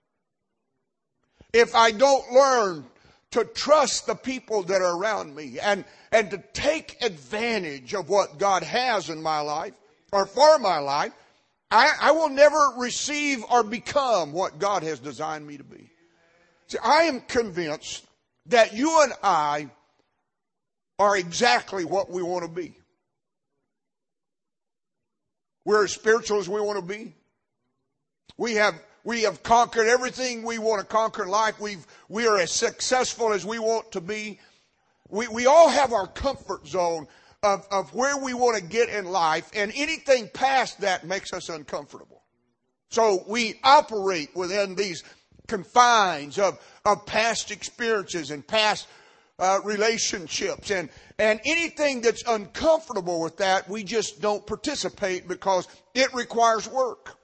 If 1.53 1.75
I 1.75 1.91
don't 1.91 2.33
learn 2.33 2.87
to 3.33 3.45
trust 3.45 4.07
the 4.07 4.15
people 4.15 4.63
that 4.65 4.81
are 4.81 4.97
around 4.97 5.35
me 5.35 5.59
and, 5.61 5.85
and 6.13 6.31
to 6.31 6.43
take 6.55 6.97
advantage 7.03 7.93
of 7.93 8.09
what 8.09 8.39
God 8.39 8.63
has 8.63 9.11
in 9.11 9.23
my 9.23 9.41
life 9.41 9.75
or 10.13 10.25
for 10.25 10.59
my 10.59 10.79
life, 10.79 11.13
I, 11.71 11.91
I 12.01 12.11
will 12.13 12.29
never 12.29 12.75
receive 12.77 13.45
or 13.51 13.63
become 13.63 14.33
what 14.33 14.59
God 14.59 14.83
has 14.83 14.99
designed 14.99 15.47
me 15.47 15.57
to 15.57 15.65
be. 15.65 15.91
See, 16.69 16.79
I 16.83 17.05
am 17.05 17.21
convinced 17.21 18.05
that 18.47 18.75
you 18.75 19.03
and 19.03 19.13
I 19.23 19.71
are 20.99 21.17
exactly 21.17 21.85
what 21.85 22.11
we 22.11 22.23
want 22.23 22.45
to 22.45 22.51
be. 22.51 22.75
We're 25.65 25.85
as 25.85 25.93
spiritual 25.93 26.39
as 26.39 26.49
we 26.49 26.61
want 26.61 26.79
to 26.79 26.85
be. 26.85 27.15
We 28.39 28.55
have 28.55 28.75
we 29.07 29.23
have 29.23 29.45
conquered 29.45 29.87
everything 29.87 30.43
we 30.43 30.59
want 30.59 30.81
to 30.81 30.87
conquer 30.87 31.23
in 31.23 31.29
life. 31.29 31.61
We've, 31.61 31.87
we 32.09 32.27
are 32.27 32.39
as 32.39 32.51
successful 32.51 33.33
as 33.33 33.47
we 33.47 33.61
want 33.61 33.93
to 33.93 34.01
be. 34.01 34.41
We, 35.09 35.29
we 35.29 35.47
all 35.47 35.69
have 35.69 35.93
our 35.93 36.09
comfort 36.09 36.67
zone 36.67 37.07
of, 37.43 37.67
of 37.71 37.95
where 37.95 38.17
we 38.17 38.35
want 38.35 38.57
to 38.57 38.63
get 38.63 38.89
in 38.89 39.05
life, 39.07 39.51
and 39.55 39.73
anything 39.77 40.29
past 40.33 40.81
that 40.81 41.07
makes 41.07 41.33
us 41.33 41.49
uncomfortable. 41.49 42.23
So 42.91 43.25
we 43.29 43.61
operate 43.63 44.35
within 44.35 44.75
these 44.75 45.03
confines 45.47 46.39
of, 46.39 46.59
of 46.85 47.07
past 47.07 47.51
experiences 47.51 48.31
and 48.31 48.47
past 48.47 48.89
uh, 49.39 49.61
relationships. 49.65 50.71
And 50.71 50.89
and 51.19 51.41
anything 51.45 52.01
that's 52.03 52.23
uncomfortable 52.27 53.21
with 53.21 53.39
that 53.39 53.69
we 53.69 53.85
just 53.85 54.21
don't 54.21 54.47
participate 54.47 55.29
because 55.29 55.69
it 55.95 56.13
requires 56.15 56.69
work. 56.69 57.17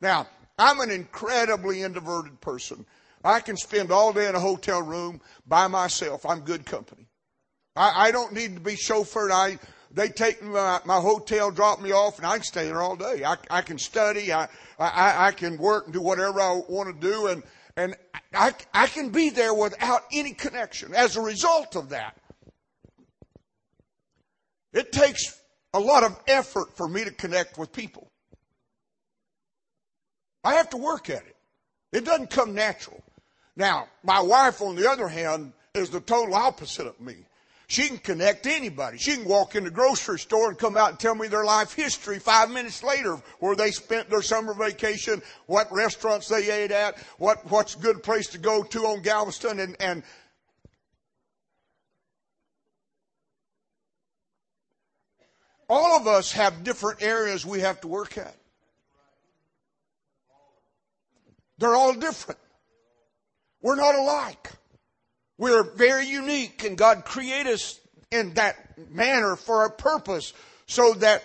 Now 0.00 0.28
i'm 0.58 0.80
an 0.80 0.90
incredibly 0.90 1.82
introverted 1.82 2.40
person. 2.40 2.84
I 3.24 3.40
can 3.40 3.56
spend 3.56 3.90
all 3.90 4.12
day 4.12 4.28
in 4.28 4.34
a 4.34 4.40
hotel 4.40 4.82
room 4.82 5.20
by 5.46 5.66
myself. 5.66 6.26
I'm 6.26 6.40
good 6.40 6.66
company 6.66 7.06
i, 7.76 8.08
I 8.08 8.10
don't 8.10 8.32
need 8.32 8.54
to 8.54 8.60
be 8.60 8.74
chauffeured 8.74 9.30
i 9.30 9.58
they 9.94 10.08
take 10.08 10.42
my, 10.42 10.80
my 10.84 10.98
hotel, 10.98 11.52
drop 11.52 11.80
me 11.80 11.92
off, 11.92 12.18
and 12.18 12.26
I 12.26 12.34
can 12.34 12.42
stay 12.42 12.64
there 12.66 12.82
all 12.82 12.96
day. 12.96 13.24
I, 13.24 13.36
I 13.48 13.62
can 13.62 13.78
study. 13.78 14.32
I, 14.32 14.48
I, 14.78 15.28
I 15.28 15.30
can 15.30 15.56
work 15.56 15.84
and 15.84 15.92
do 15.92 16.00
whatever 16.00 16.40
I 16.40 16.60
want 16.68 17.00
to 17.00 17.08
do. 17.08 17.28
And, 17.28 17.44
and 17.76 17.96
I, 18.34 18.52
I 18.72 18.88
can 18.88 19.10
be 19.10 19.30
there 19.30 19.54
without 19.54 20.02
any 20.12 20.32
connection. 20.32 20.94
As 20.94 21.16
a 21.16 21.20
result 21.20 21.76
of 21.76 21.90
that, 21.90 22.16
it 24.72 24.90
takes 24.90 25.40
a 25.72 25.78
lot 25.78 26.02
of 26.02 26.18
effort 26.26 26.76
for 26.76 26.88
me 26.88 27.04
to 27.04 27.12
connect 27.12 27.56
with 27.56 27.72
people. 27.72 28.10
I 30.42 30.54
have 30.54 30.70
to 30.70 30.76
work 30.76 31.08
at 31.08 31.22
it. 31.24 31.36
It 31.92 32.04
doesn't 32.04 32.30
come 32.30 32.52
natural. 32.52 33.00
Now, 33.54 33.86
my 34.02 34.20
wife, 34.20 34.60
on 34.60 34.74
the 34.74 34.90
other 34.90 35.06
hand, 35.06 35.52
is 35.74 35.90
the 35.90 36.00
total 36.00 36.34
opposite 36.34 36.88
of 36.88 37.00
me. 37.00 37.14
She 37.66 37.88
can 37.88 37.98
connect 37.98 38.46
anybody. 38.46 38.98
She 38.98 39.16
can 39.16 39.24
walk 39.24 39.54
in 39.54 39.64
the 39.64 39.70
grocery 39.70 40.18
store 40.18 40.48
and 40.48 40.58
come 40.58 40.76
out 40.76 40.90
and 40.90 40.98
tell 40.98 41.14
me 41.14 41.28
their 41.28 41.44
life 41.44 41.72
history 41.72 42.18
five 42.18 42.50
minutes 42.50 42.82
later, 42.82 43.20
where 43.38 43.56
they 43.56 43.70
spent 43.70 44.10
their 44.10 44.22
summer 44.22 44.52
vacation, 44.52 45.22
what 45.46 45.72
restaurants 45.72 46.28
they 46.28 46.50
ate 46.50 46.70
at, 46.70 46.98
what, 47.18 47.50
what's 47.50 47.74
a 47.74 47.78
good 47.78 48.02
place 48.02 48.28
to 48.28 48.38
go 48.38 48.62
to 48.62 48.80
on 48.86 49.00
Galveston, 49.02 49.60
and, 49.60 49.76
and 49.80 50.02
all 55.68 55.96
of 55.96 56.06
us 56.06 56.32
have 56.32 56.64
different 56.64 57.02
areas 57.02 57.46
we 57.46 57.60
have 57.60 57.80
to 57.80 57.88
work 57.88 58.18
at. 58.18 58.36
They're 61.58 61.74
all 61.74 61.94
different. 61.94 62.40
We're 63.62 63.76
not 63.76 63.94
alike. 63.94 64.50
We're 65.36 65.74
very 65.74 66.06
unique, 66.06 66.64
and 66.64 66.78
God 66.78 67.04
created 67.04 67.54
us 67.54 67.80
in 68.10 68.34
that 68.34 68.78
manner 68.90 69.36
for 69.36 69.64
a 69.64 69.70
purpose 69.70 70.32
so 70.66 70.94
that 70.94 71.24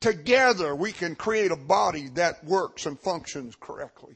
together 0.00 0.74
we 0.74 0.92
can 0.92 1.14
create 1.14 1.50
a 1.50 1.56
body 1.56 2.08
that 2.14 2.44
works 2.44 2.86
and 2.86 2.98
functions 2.98 3.56
correctly. 3.58 4.14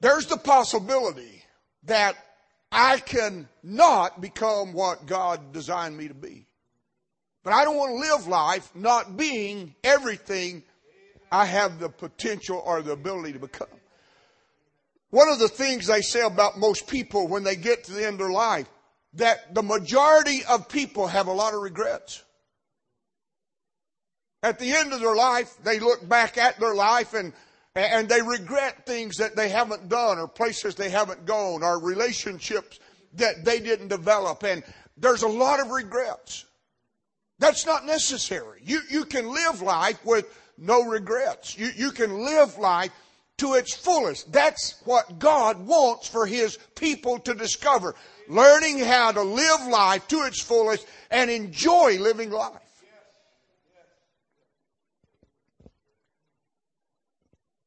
There's 0.00 0.26
the 0.26 0.36
possibility 0.36 1.44
that 1.84 2.16
I 2.72 2.98
can 2.98 3.48
not 3.62 4.20
become 4.20 4.72
what 4.72 5.06
God 5.06 5.52
designed 5.52 5.96
me 5.96 6.08
to 6.08 6.14
be. 6.14 6.46
But 7.44 7.52
I 7.52 7.64
don't 7.64 7.76
want 7.76 7.92
to 7.92 8.14
live 8.14 8.26
life 8.26 8.70
not 8.74 9.16
being 9.16 9.74
everything 9.84 10.62
I 11.30 11.44
have 11.44 11.78
the 11.78 11.88
potential 11.88 12.62
or 12.64 12.82
the 12.82 12.92
ability 12.92 13.34
to 13.34 13.38
become. 13.38 13.68
One 15.12 15.28
of 15.28 15.38
the 15.38 15.48
things 15.48 15.86
they 15.86 16.00
say 16.00 16.22
about 16.22 16.58
most 16.58 16.86
people 16.86 17.28
when 17.28 17.44
they 17.44 17.54
get 17.54 17.84
to 17.84 17.92
the 17.92 18.06
end 18.06 18.14
of 18.14 18.20
their 18.20 18.30
life, 18.30 18.66
that 19.12 19.54
the 19.54 19.62
majority 19.62 20.40
of 20.48 20.70
people 20.70 21.06
have 21.06 21.26
a 21.26 21.32
lot 21.32 21.52
of 21.52 21.60
regrets. 21.60 22.24
At 24.42 24.58
the 24.58 24.72
end 24.72 24.94
of 24.94 25.00
their 25.00 25.14
life, 25.14 25.54
they 25.62 25.80
look 25.80 26.08
back 26.08 26.38
at 26.38 26.58
their 26.58 26.74
life 26.74 27.12
and, 27.12 27.34
and 27.74 28.08
they 28.08 28.22
regret 28.22 28.86
things 28.86 29.18
that 29.18 29.36
they 29.36 29.50
haven't 29.50 29.90
done 29.90 30.18
or 30.18 30.26
places 30.26 30.76
they 30.76 30.88
haven't 30.88 31.26
gone 31.26 31.62
or 31.62 31.78
relationships 31.78 32.80
that 33.12 33.44
they 33.44 33.60
didn't 33.60 33.88
develop. 33.88 34.42
And 34.44 34.64
there's 34.96 35.24
a 35.24 35.28
lot 35.28 35.60
of 35.60 35.72
regrets. 35.72 36.46
That's 37.38 37.66
not 37.66 37.84
necessary. 37.84 38.62
You, 38.64 38.80
you 38.88 39.04
can 39.04 39.30
live 39.30 39.60
life 39.60 40.02
with 40.06 40.24
no 40.56 40.84
regrets. 40.84 41.58
You, 41.58 41.68
you 41.76 41.90
can 41.90 42.24
live 42.24 42.56
life 42.56 42.92
to 43.42 43.54
its 43.54 43.74
fullest. 43.74 44.32
That's 44.32 44.80
what 44.84 45.18
God 45.18 45.66
wants 45.66 46.06
for 46.06 46.26
His 46.26 46.56
people 46.76 47.18
to 47.20 47.34
discover. 47.34 47.96
Learning 48.28 48.78
how 48.78 49.10
to 49.10 49.22
live 49.22 49.66
life 49.68 50.06
to 50.08 50.22
its 50.22 50.40
fullest 50.40 50.86
and 51.10 51.28
enjoy 51.28 51.98
living 51.98 52.30
life. 52.30 52.52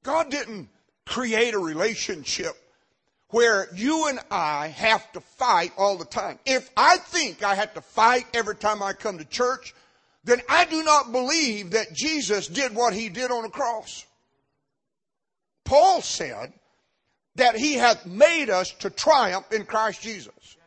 God 0.03 0.31
didn't 0.31 0.69
create 1.05 1.53
a 1.53 1.59
relationship 1.59 2.55
where 3.31 3.67
you 3.75 4.07
and 4.07 4.19
I 4.31 4.67
have 4.67 5.11
to 5.11 5.19
fight 5.19 5.73
all 5.77 5.97
the 5.97 6.05
time. 6.05 6.39
If 6.45 6.69
I 6.77 6.97
think 6.97 7.43
I 7.43 7.55
have 7.55 7.73
to 7.73 7.81
fight 7.81 8.27
every 8.33 8.55
time 8.55 8.81
I 8.81 8.93
come 8.93 9.17
to 9.17 9.25
church, 9.25 9.75
then 10.23 10.41
I 10.47 10.63
do 10.63 10.83
not 10.83 11.11
believe 11.11 11.71
that 11.71 11.91
Jesus 11.91 12.47
did 12.47 12.73
what 12.73 12.93
he 12.93 13.09
did 13.09 13.29
on 13.29 13.43
the 13.43 13.49
cross. 13.49 14.05
Paul 15.65 16.01
said 16.01 16.53
that 17.35 17.57
he 17.57 17.73
hath 17.73 18.05
made 18.05 18.49
us 18.49 18.71
to 18.79 18.89
triumph 18.89 19.51
in 19.51 19.65
Christ 19.65 20.01
Jesus. 20.01 20.57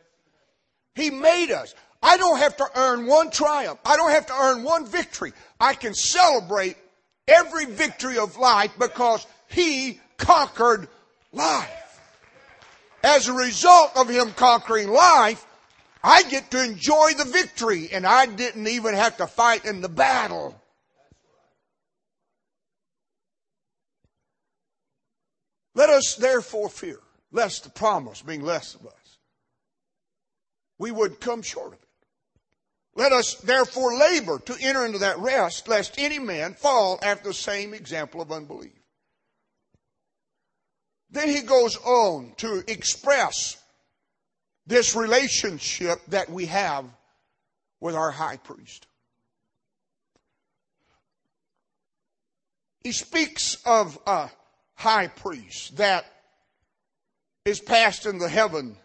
He 0.93 1.09
made 1.09 1.51
us. 1.51 1.73
I 2.03 2.17
don't 2.17 2.37
have 2.37 2.55
to 2.57 2.67
earn 2.75 3.07
one 3.07 3.31
triumph. 3.31 3.79
I 3.85 3.97
don't 3.97 4.11
have 4.11 4.27
to 4.27 4.33
earn 4.33 4.63
one 4.63 4.85
victory. 4.85 5.33
I 5.59 5.73
can 5.73 5.93
celebrate 5.93 6.77
every 7.27 7.65
victory 7.65 8.17
of 8.17 8.37
life 8.37 8.71
because 8.77 9.25
he 9.47 9.99
conquered 10.17 10.87
life. 11.31 12.01
As 13.03 13.27
a 13.27 13.33
result 13.33 13.91
of 13.95 14.09
him 14.09 14.31
conquering 14.33 14.89
life, 14.89 15.45
I 16.03 16.23
get 16.23 16.51
to 16.51 16.63
enjoy 16.63 17.13
the 17.17 17.25
victory 17.25 17.89
and 17.91 18.05
I 18.05 18.25
didn't 18.25 18.67
even 18.67 18.93
have 18.93 19.17
to 19.17 19.27
fight 19.27 19.65
in 19.65 19.81
the 19.81 19.89
battle. 19.89 20.58
Let 25.79 25.89
us 25.91 26.15
therefore 26.15 26.67
fear, 26.67 26.99
lest 27.31 27.63
the 27.63 27.69
promise 27.69 28.21
being 28.21 28.43
less 28.43 28.75
of 28.75 28.85
us, 28.85 29.17
we 30.77 30.91
would 30.91 31.21
come 31.21 31.41
short 31.41 31.67
of 31.67 31.81
it. 31.81 31.87
Let 32.95 33.13
us 33.13 33.35
therefore 33.35 33.97
labor 33.97 34.39
to 34.39 34.57
enter 34.59 34.85
into 34.85 34.97
that 34.97 35.19
rest, 35.19 35.69
lest 35.69 35.97
any 35.97 36.19
man 36.19 36.53
fall 36.53 36.99
after 37.01 37.29
the 37.29 37.33
same 37.33 37.73
example 37.73 38.19
of 38.19 38.29
unbelief. 38.29 38.73
Then 41.11 41.29
he 41.29 41.43
goes 41.43 41.77
on 41.77 42.33
to 42.39 42.61
express 42.67 43.55
this 44.67 44.97
relationship 44.97 46.01
that 46.09 46.29
we 46.29 46.47
have 46.47 46.83
with 47.79 47.95
our 47.95 48.11
high 48.11 48.35
priest. 48.35 48.85
He 52.83 52.91
speaks 52.91 53.55
of 53.65 53.97
a 54.05 54.29
high 54.79 55.07
priest 55.07 55.75
that 55.75 56.05
is 57.43 57.59
passed 57.59 58.05
in 58.05 58.17
the 58.17 58.29
heaven. 58.29 58.77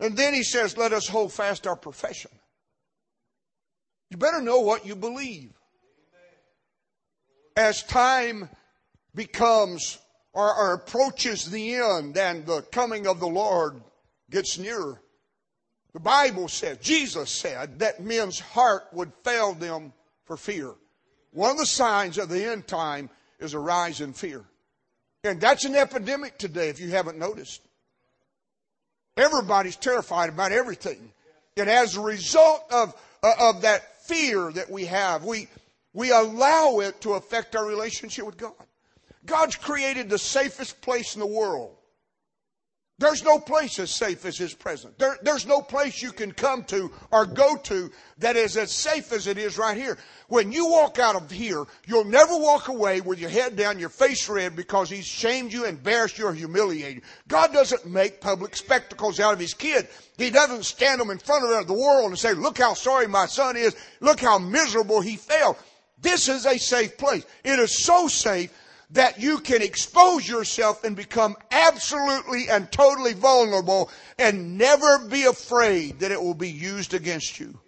And 0.00 0.16
then 0.16 0.34
he 0.34 0.42
says, 0.42 0.76
Let 0.76 0.92
us 0.92 1.06
hold 1.06 1.32
fast 1.32 1.68
our 1.68 1.76
profession. 1.76 2.32
You 4.10 4.16
better 4.16 4.40
know 4.40 4.58
what 4.58 4.84
you 4.84 4.96
believe. 4.96 5.52
As 7.56 7.84
time 7.84 8.48
becomes 9.14 9.98
or, 10.32 10.52
or 10.52 10.74
approaches 10.74 11.48
the 11.48 11.74
end 11.76 12.16
and 12.16 12.44
the 12.44 12.62
coming 12.72 13.06
of 13.06 13.20
the 13.20 13.28
Lord 13.28 13.80
gets 14.30 14.58
nearer, 14.58 15.00
the 15.92 16.00
Bible 16.00 16.48
says, 16.48 16.78
Jesus 16.78 17.30
said 17.30 17.78
that 17.78 18.02
men's 18.02 18.40
heart 18.40 18.88
would 18.92 19.12
fail 19.22 19.54
them 19.54 19.92
for 20.24 20.36
fear. 20.36 20.74
One 21.30 21.52
of 21.52 21.58
the 21.58 21.66
signs 21.66 22.18
of 22.18 22.28
the 22.28 22.44
end 22.44 22.66
time 22.66 23.10
is 23.40 23.54
a 23.54 23.58
rise 23.58 24.00
in 24.00 24.12
fear. 24.12 24.44
And 25.24 25.40
that's 25.40 25.64
an 25.64 25.74
epidemic 25.74 26.38
today 26.38 26.68
if 26.68 26.80
you 26.80 26.90
haven't 26.90 27.18
noticed. 27.18 27.60
Everybody's 29.16 29.76
terrified 29.76 30.28
about 30.30 30.52
everything. 30.52 31.12
And 31.56 31.68
as 31.68 31.96
a 31.96 32.00
result 32.00 32.64
of, 32.70 32.94
uh, 33.22 33.32
of 33.38 33.62
that 33.62 34.02
fear 34.04 34.50
that 34.52 34.70
we 34.70 34.86
have, 34.86 35.24
we, 35.24 35.48
we 35.92 36.10
allow 36.10 36.80
it 36.80 37.00
to 37.02 37.14
affect 37.14 37.54
our 37.54 37.66
relationship 37.66 38.24
with 38.24 38.38
God. 38.38 38.54
God's 39.26 39.56
created 39.56 40.08
the 40.08 40.18
safest 40.18 40.80
place 40.80 41.14
in 41.14 41.20
the 41.20 41.26
world 41.26 41.76
there's 43.00 43.24
no 43.24 43.38
place 43.38 43.78
as 43.78 43.90
safe 43.90 44.26
as 44.26 44.36
His 44.36 44.52
presence. 44.52 44.94
There, 44.98 45.16
there's 45.22 45.46
no 45.46 45.62
place 45.62 46.02
you 46.02 46.12
can 46.12 46.32
come 46.32 46.64
to 46.64 46.92
or 47.10 47.24
go 47.24 47.56
to 47.56 47.90
that 48.18 48.36
is 48.36 48.58
as 48.58 48.70
safe 48.70 49.10
as 49.10 49.26
it 49.26 49.38
is 49.38 49.56
right 49.56 49.76
here. 49.76 49.96
When 50.28 50.52
you 50.52 50.68
walk 50.68 50.98
out 50.98 51.16
of 51.16 51.30
here, 51.30 51.64
you'll 51.86 52.04
never 52.04 52.36
walk 52.36 52.68
away 52.68 53.00
with 53.00 53.18
your 53.18 53.30
head 53.30 53.56
down, 53.56 53.78
your 53.78 53.88
face 53.88 54.28
red 54.28 54.54
because 54.54 54.90
He's 54.90 55.06
shamed 55.06 55.50
you, 55.50 55.64
embarrassed 55.64 56.18
you, 56.18 56.26
or 56.26 56.34
humiliated. 56.34 56.96
you. 56.96 57.02
God 57.26 57.54
doesn't 57.54 57.86
make 57.86 58.20
public 58.20 58.54
spectacles 58.54 59.18
out 59.18 59.32
of 59.32 59.40
His 59.40 59.54
kid. 59.54 59.88
He 60.18 60.28
doesn't 60.28 60.66
stand 60.66 61.00
them 61.00 61.10
in 61.10 61.18
front 61.18 61.50
of 61.50 61.66
the 61.66 61.72
world 61.72 62.10
and 62.10 62.18
say, 62.18 62.34
look 62.34 62.58
how 62.58 62.74
sorry 62.74 63.06
my 63.06 63.24
son 63.24 63.56
is. 63.56 63.74
Look 64.00 64.20
how 64.20 64.38
miserable 64.38 65.00
he 65.00 65.16
failed. 65.16 65.56
This 66.02 66.28
is 66.28 66.44
a 66.44 66.58
safe 66.58 66.98
place. 66.98 67.24
It 67.44 67.58
is 67.58 67.82
so 67.82 68.08
safe 68.08 68.52
that 68.92 69.20
you 69.20 69.38
can 69.38 69.62
expose 69.62 70.28
yourself 70.28 70.84
and 70.84 70.96
become 70.96 71.36
absolutely 71.50 72.48
and 72.48 72.70
totally 72.72 73.12
vulnerable 73.12 73.90
and 74.18 74.58
never 74.58 74.98
be 74.98 75.24
afraid 75.24 76.00
that 76.00 76.10
it 76.10 76.20
will 76.20 76.34
be 76.34 76.50
used 76.50 76.92
against 76.94 77.38
you. 77.38 77.58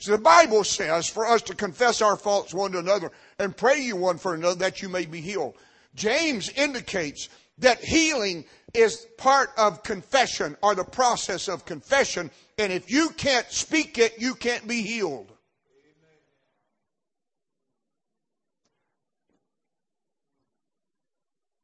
So 0.00 0.12
the 0.12 0.18
Bible 0.18 0.62
says 0.62 1.08
for 1.08 1.26
us 1.26 1.42
to 1.42 1.56
confess 1.56 2.00
our 2.00 2.16
faults 2.16 2.54
one 2.54 2.72
to 2.72 2.78
another 2.78 3.10
and 3.40 3.56
pray 3.56 3.80
you 3.80 3.96
one 3.96 4.18
for 4.18 4.34
another 4.34 4.54
that 4.60 4.80
you 4.80 4.88
may 4.88 5.06
be 5.06 5.20
healed. 5.20 5.54
James 5.96 6.48
indicates 6.50 7.28
that 7.58 7.82
healing 7.82 8.44
is 8.74 9.06
part 9.16 9.50
of 9.58 9.82
confession 9.82 10.56
or 10.62 10.76
the 10.76 10.84
process 10.84 11.48
of 11.48 11.64
confession. 11.64 12.30
And 12.58 12.72
if 12.72 12.90
you 12.90 13.10
can't 13.10 13.50
speak 13.50 13.98
it, 13.98 14.20
you 14.20 14.36
can't 14.36 14.68
be 14.68 14.82
healed. 14.82 15.32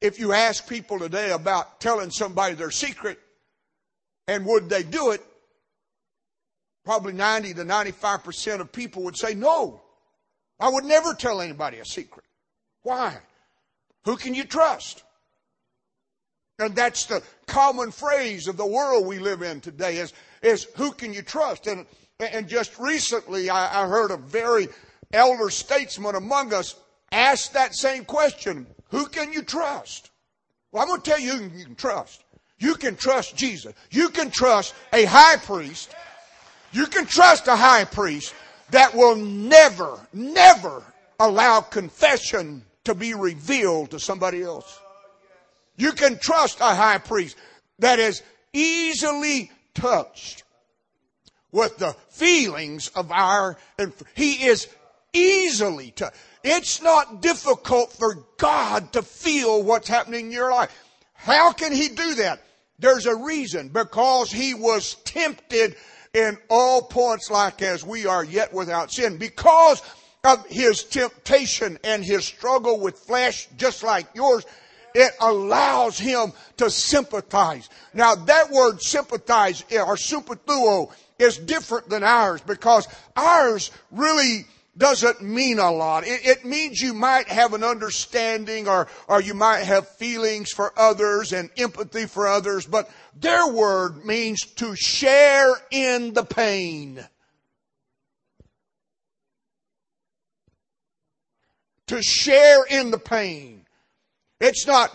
If 0.05 0.19
you 0.19 0.35
ask 0.35 0.69
people 0.69 0.99
today 0.99 1.31
about 1.31 1.81
telling 1.81 2.11
somebody 2.11 2.55
their 2.55 2.71
secret 2.71 3.19
and 4.29 4.45
would 4.45 4.69
they 4.69 4.83
do 4.83 5.12
it, 5.12 5.25
probably 6.85 7.14
90 7.14 7.55
to 7.55 7.64
95% 7.64 8.61
of 8.61 8.71
people 8.71 9.03
would 9.05 9.17
say 9.17 9.33
no. 9.33 9.81
I 10.61 10.69
would 10.69 10.85
never 10.85 11.14
tell 11.14 11.40
anybody 11.40 11.79
a 11.79 11.87
secret. 11.87 12.27
Why? 12.83 13.17
Who 14.05 14.19
can 14.19 14.35
you 14.35 14.45
trust? 14.45 15.03
And 16.59 16.77
that's 16.77 17.07
the 17.07 17.23
common 17.47 17.90
phrase 17.90 18.47
of 18.47 18.59
the 18.59 18.67
world 18.67 19.07
we 19.07 19.19
live 19.19 19.40
in 19.40 19.62
today 19.62 19.97
is, 19.97 20.12
is 20.43 20.64
who 20.77 20.93
can 20.93 21.14
you 21.14 21.23
trust? 21.23 21.67
And, 21.67 21.87
and 22.21 22.47
just 22.47 22.79
recently 22.79 23.49
I, 23.49 23.85
I 23.85 23.88
heard 23.88 24.11
a 24.11 24.19
very 24.19 24.69
elder 25.14 25.49
statesman 25.49 26.14
among 26.14 26.53
us 26.53 26.77
ask 27.11 27.53
that 27.53 27.75
same 27.75 28.05
question. 28.05 28.67
Who 28.94 29.07
can 29.07 29.33
you 29.33 29.42
trust? 29.42 30.11
Well, 30.70 30.83
I'm 30.83 30.88
going 30.88 31.00
to 31.00 31.11
tell 31.11 31.18
you 31.18 31.33
who 31.33 31.59
you 31.59 31.64
can 31.64 31.74
trust. 31.74 32.22
You 32.61 32.76
can 32.76 32.94
trust 32.94 33.37
Jesus. 33.37 33.74
You 33.90 34.09
can 34.09 34.30
trust 34.30 34.72
a 34.92 35.04
high 35.04 35.37
priest. 35.37 35.92
You 36.70 36.87
can 36.87 37.04
trust 37.04 37.48
a 37.48 37.57
high 37.57 37.87
priest 37.87 38.33
that 38.70 38.94
will 38.94 39.16
never, 39.16 39.98
never 40.12 40.85
allow 41.18 41.61
confession 41.61 42.64
to 42.85 42.94
be 42.94 43.14
revealed 43.14 43.90
to 43.90 43.98
somebody 43.98 44.44
else. 44.44 44.80
You 45.76 45.90
can 45.90 46.16
trust 46.20 46.61
a 46.61 46.72
high 46.76 46.98
priest 46.98 47.37
that 47.80 47.98
is 47.98 48.22
easily 48.52 49.50
touched 49.74 50.44
with 51.50 51.78
the 51.78 51.96
feelings 52.11 52.92
of 52.94 53.11
our, 53.11 53.57
he 54.14 54.46
is 54.46 54.68
easily 55.12 55.90
touched. 55.90 56.16
It's 56.44 56.83
not 56.83 57.22
difficult 57.22 57.90
for 57.92 58.22
God 58.37 58.92
to 58.92 59.02
feel 59.02 59.62
what's 59.62 59.88
happening 59.88 60.26
in 60.26 60.33
your 60.33 60.50
life. 60.50 60.70
How 61.14 61.52
can 61.52 61.72
he 61.72 61.88
do 61.88 62.16
that? 62.16 62.42
There's 62.78 63.07
a 63.07 63.16
reason. 63.16 63.68
Because 63.68 64.30
he 64.30 64.52
was 64.52 64.96
tempted 65.04 65.74
in 66.12 66.37
all 66.50 66.83
points 66.83 67.30
like 67.30 67.62
as 67.62 67.83
we 67.85 68.07
are 68.07 68.22
yet 68.22 68.52
without 68.52 68.92
sin. 68.92 69.16
Because 69.16 69.83
of 70.22 70.46
his 70.46 70.85
temptation 70.85 71.78
and 71.83 72.04
his 72.04 72.26
struggle 72.26 72.78
with 72.78 72.98
flesh, 72.98 73.48
just 73.57 73.83
like 73.83 74.07
yours, 74.14 74.44
it 74.94 75.12
allows 75.20 75.98
him 75.98 76.33
to 76.59 76.70
sympathize. 76.70 77.70
Now 77.94 78.14
that 78.14 78.50
word 78.50 78.83
sympathize 78.83 79.64
or 79.72 79.96
sympathuo 79.96 80.92
is 81.18 81.38
different 81.38 81.88
than 81.88 82.04
ours 82.04 82.42
because 82.42 82.87
ours 83.16 83.70
really 83.90 84.46
doesn't 84.77 85.23
mean 85.23 85.59
a 85.59 85.71
lot. 85.71 86.05
It, 86.07 86.27
it, 86.27 86.45
means 86.45 86.81
you 86.81 86.95
might 86.95 87.29
have 87.29 87.55
an 87.55 87.63
understanding 87.63 88.69
or, 88.69 88.89
or 89.07 89.21
you 89.21 89.35
might 89.35 89.63
have 89.63 89.89
feelings 89.89 90.51
for 90.51 90.73
others 90.77 91.33
and 91.33 91.51
empathy 91.57 92.07
for 92.07 92.27
others, 92.27 92.67
but 92.67 92.91
their 93.15 93.47
word 93.49 94.05
means 94.05 94.43
to 94.57 94.75
share 94.75 95.55
in 95.71 96.13
the 96.13 96.25
pain. 96.25 97.05
To 101.89 102.03
share 102.03 102.65
in 102.65 102.91
the 102.91 102.99
pain. 102.99 103.67
It's 104.41 104.67
not 104.67 104.95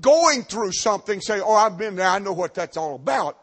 going 0.00 0.44
through 0.44 0.72
something, 0.72 1.20
say, 1.20 1.40
oh, 1.40 1.54
I've 1.54 1.76
been 1.76 1.96
there, 1.96 2.08
I 2.08 2.18
know 2.18 2.32
what 2.32 2.54
that's 2.54 2.76
all 2.76 2.94
about. 2.94 3.38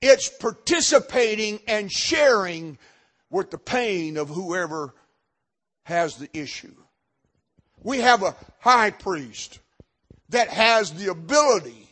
It's 0.00 0.28
participating 0.28 1.60
and 1.68 1.92
sharing 1.92 2.78
with 3.30 3.50
the 3.50 3.58
pain 3.58 4.16
of 4.16 4.28
whoever 4.28 4.94
has 5.84 6.16
the 6.16 6.28
issue. 6.36 6.74
We 7.82 7.98
have 7.98 8.22
a 8.22 8.36
high 8.58 8.90
priest 8.90 9.60
that 10.28 10.48
has 10.48 10.92
the 10.92 11.10
ability 11.10 11.88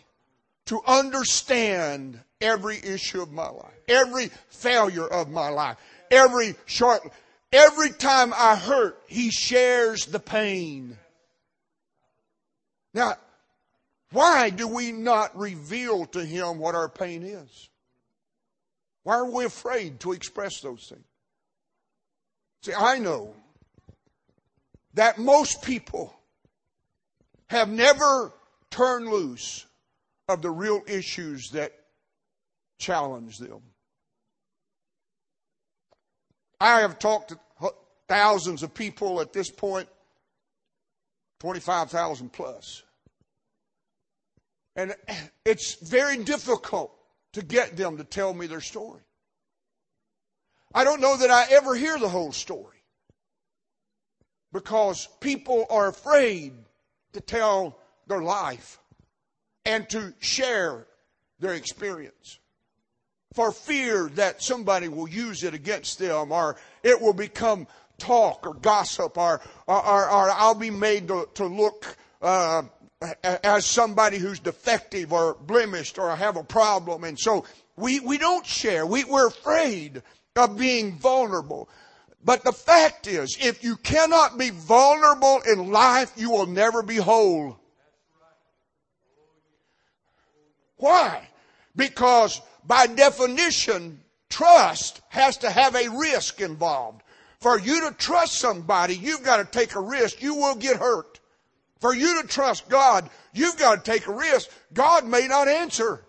to 0.67 0.81
understand 0.87 2.21
every 2.41 2.77
issue 2.77 3.23
of 3.23 3.33
my 3.33 3.49
life, 3.49 3.73
every 3.89 4.31
failure 4.49 5.07
of 5.07 5.31
my 5.31 5.49
life, 5.49 5.77
every 6.11 6.55
short, 6.67 7.01
every 7.53 7.91
time 7.91 8.33
I 8.37 8.55
hurt, 8.55 9.01
he 9.07 9.31
shares 9.31 10.07
the 10.07 10.21
pain. 10.21 10.99
Now, 12.93 13.15
why 14.11 14.51
do 14.51 14.67
we 14.67 14.93
not 14.93 15.37
reveal 15.39 16.07
to 16.07 16.25
him 16.25 16.59
what 16.59 16.75
our 16.75 16.89
pain 16.89 17.23
is? 17.23 17.69
Why 19.03 19.17
are 19.17 19.31
we 19.31 19.45
afraid 19.45 20.01
to 20.01 20.13
express 20.13 20.61
those 20.61 20.87
things? 20.89 21.05
See, 22.63 22.75
I 22.75 22.99
know 22.99 23.35
that 24.95 25.19
most 25.19 25.63
people 25.63 26.15
have 27.51 27.69
never 27.69 28.33
turned 28.71 29.09
loose 29.09 29.67
of 30.29 30.43
the 30.43 30.51
real 30.51 30.83
issues 30.87 31.51
that 31.51 31.73
challenge 32.79 33.39
them. 33.39 33.63
I 36.61 36.81
have 36.81 36.99
talked 36.99 37.31
to 37.31 37.39
thousands 38.09 38.63
of 38.63 38.75
people 38.75 39.21
at 39.21 39.33
this 39.33 39.51
point, 39.51 39.89
25,000 41.41 42.33
plus. 42.33 42.83
And 44.75 44.95
it's 45.45 45.75
very 45.75 46.19
difficult 46.25 46.93
to 47.35 47.43
get 47.43 47.77
them 47.77 47.99
to 47.99 48.05
tell 48.05 48.35
me 48.35 48.47
their 48.47 48.61
story. 48.61 49.03
I 50.75 50.85
don't 50.85 51.01
know 51.01 51.17
that 51.17 51.31
I 51.31 51.47
ever 51.51 51.75
hear 51.75 51.99
the 51.99 52.09
whole 52.09 52.33
story 52.33 52.77
because 54.53 55.09
people 55.21 55.67
are 55.71 55.89
afraid 55.89 56.53
to 57.13 57.21
tell 57.21 57.79
their 58.07 58.23
life 58.23 58.79
and 59.65 59.89
to 59.91 60.15
share 60.21 60.87
their 61.41 61.55
experience 61.55 62.39
for 63.35 63.53
fear 63.53 64.09
that 64.15 64.43
somebody 64.43 64.89
will 64.89 65.09
use 65.09 65.43
it 65.43 65.55
against 65.55 65.99
them 65.99 66.33
or 66.33 66.57
it 66.83 67.01
will 67.01 67.13
become 67.13 67.67
talk 67.99 68.47
or 68.47 68.55
gossip 68.55 69.19
or, 69.19 69.41
or, 69.67 69.87
or, 69.87 70.11
or 70.11 70.31
I'll 70.31 70.55
be 70.55 70.71
made 70.71 71.09
to, 71.09 71.29
to 71.35 71.47
look 71.47 71.97
uh, 72.23 72.63
as 73.23 73.67
somebody 73.67 74.19
who's 74.19 74.41
defective 74.41 75.13
or 75.13 75.35
blemished 75.35 75.99
or 75.99 76.15
have 76.15 76.37
a 76.37 76.45
problem. 76.45 77.05
And 77.05 77.19
so 77.19 77.45
we, 77.77 78.01
we 78.01 78.19
don't 78.19 78.47
share. 78.47 78.87
We, 78.87 79.05
we're 79.05 79.29
afraid 79.29 80.03
of 80.39 80.57
being 80.57 80.99
vulnerable. 80.99 81.69
But 82.25 82.45
the 82.45 82.53
fact 82.53 83.07
is, 83.07 83.37
if 83.41 83.63
you 83.63 83.77
cannot 83.77 84.39
be 84.39 84.51
vulnerable 84.51 85.41
in 85.51 85.71
life, 85.71 86.13
you 86.17 86.31
will 86.31 86.47
never 86.47 86.83
be 86.83 86.97
whole. 86.97 87.59
Why? 90.77 91.29
Because 91.77 92.41
by 92.65 92.87
definition, 92.87 94.01
trust 94.29 95.01
has 95.09 95.37
to 95.39 95.51
have 95.51 95.75
a 95.75 95.89
risk 95.89 96.41
involved. 96.41 97.03
For 97.41 97.59
you 97.59 97.89
to 97.89 97.97
trust 97.97 98.35
somebody, 98.35 98.97
you've 98.97 99.23
got 99.23 99.37
to 99.37 99.45
take 99.45 99.75
a 99.75 99.81
risk. 99.81 100.23
You 100.23 100.35
will 100.35 100.57
get 100.57 100.77
hurt. 100.77 101.21
For 101.81 101.95
you 101.95 102.21
to 102.21 102.29
trust 102.29 102.69
God, 102.69 103.09
you've 103.33 103.59
got 103.59 103.85
to 103.85 103.91
take 103.91 104.07
a 104.09 104.13
risk. 104.13 104.51
God 104.75 105.07
may 105.07 105.29
not 105.29 105.47
answer. 105.47 106.05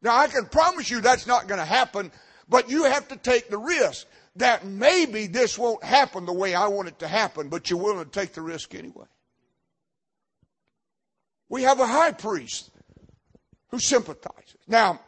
Now 0.00 0.16
I 0.16 0.28
can 0.28 0.46
promise 0.46 0.90
you 0.90 1.00
that's 1.00 1.26
not 1.26 1.48
going 1.48 1.58
to 1.58 1.66
happen 1.66 2.12
but 2.48 2.70
you 2.70 2.84
have 2.84 3.08
to 3.08 3.16
take 3.16 3.50
the 3.50 3.58
risk 3.58 4.06
that 4.36 4.64
maybe 4.64 5.26
this 5.26 5.58
won't 5.58 5.82
happen 5.82 6.24
the 6.24 6.32
way 6.32 6.54
I 6.54 6.68
want 6.68 6.88
it 6.88 6.98
to 7.00 7.08
happen, 7.08 7.48
but 7.48 7.68
you're 7.68 7.82
willing 7.82 8.04
to 8.04 8.10
take 8.10 8.32
the 8.32 8.42
risk 8.42 8.74
anyway. 8.74 9.06
We 11.48 11.62
have 11.62 11.80
a 11.80 11.86
high 11.86 12.12
priest 12.12 12.70
who 13.70 13.78
sympathizes. 13.78 14.56
Now, 14.66 15.00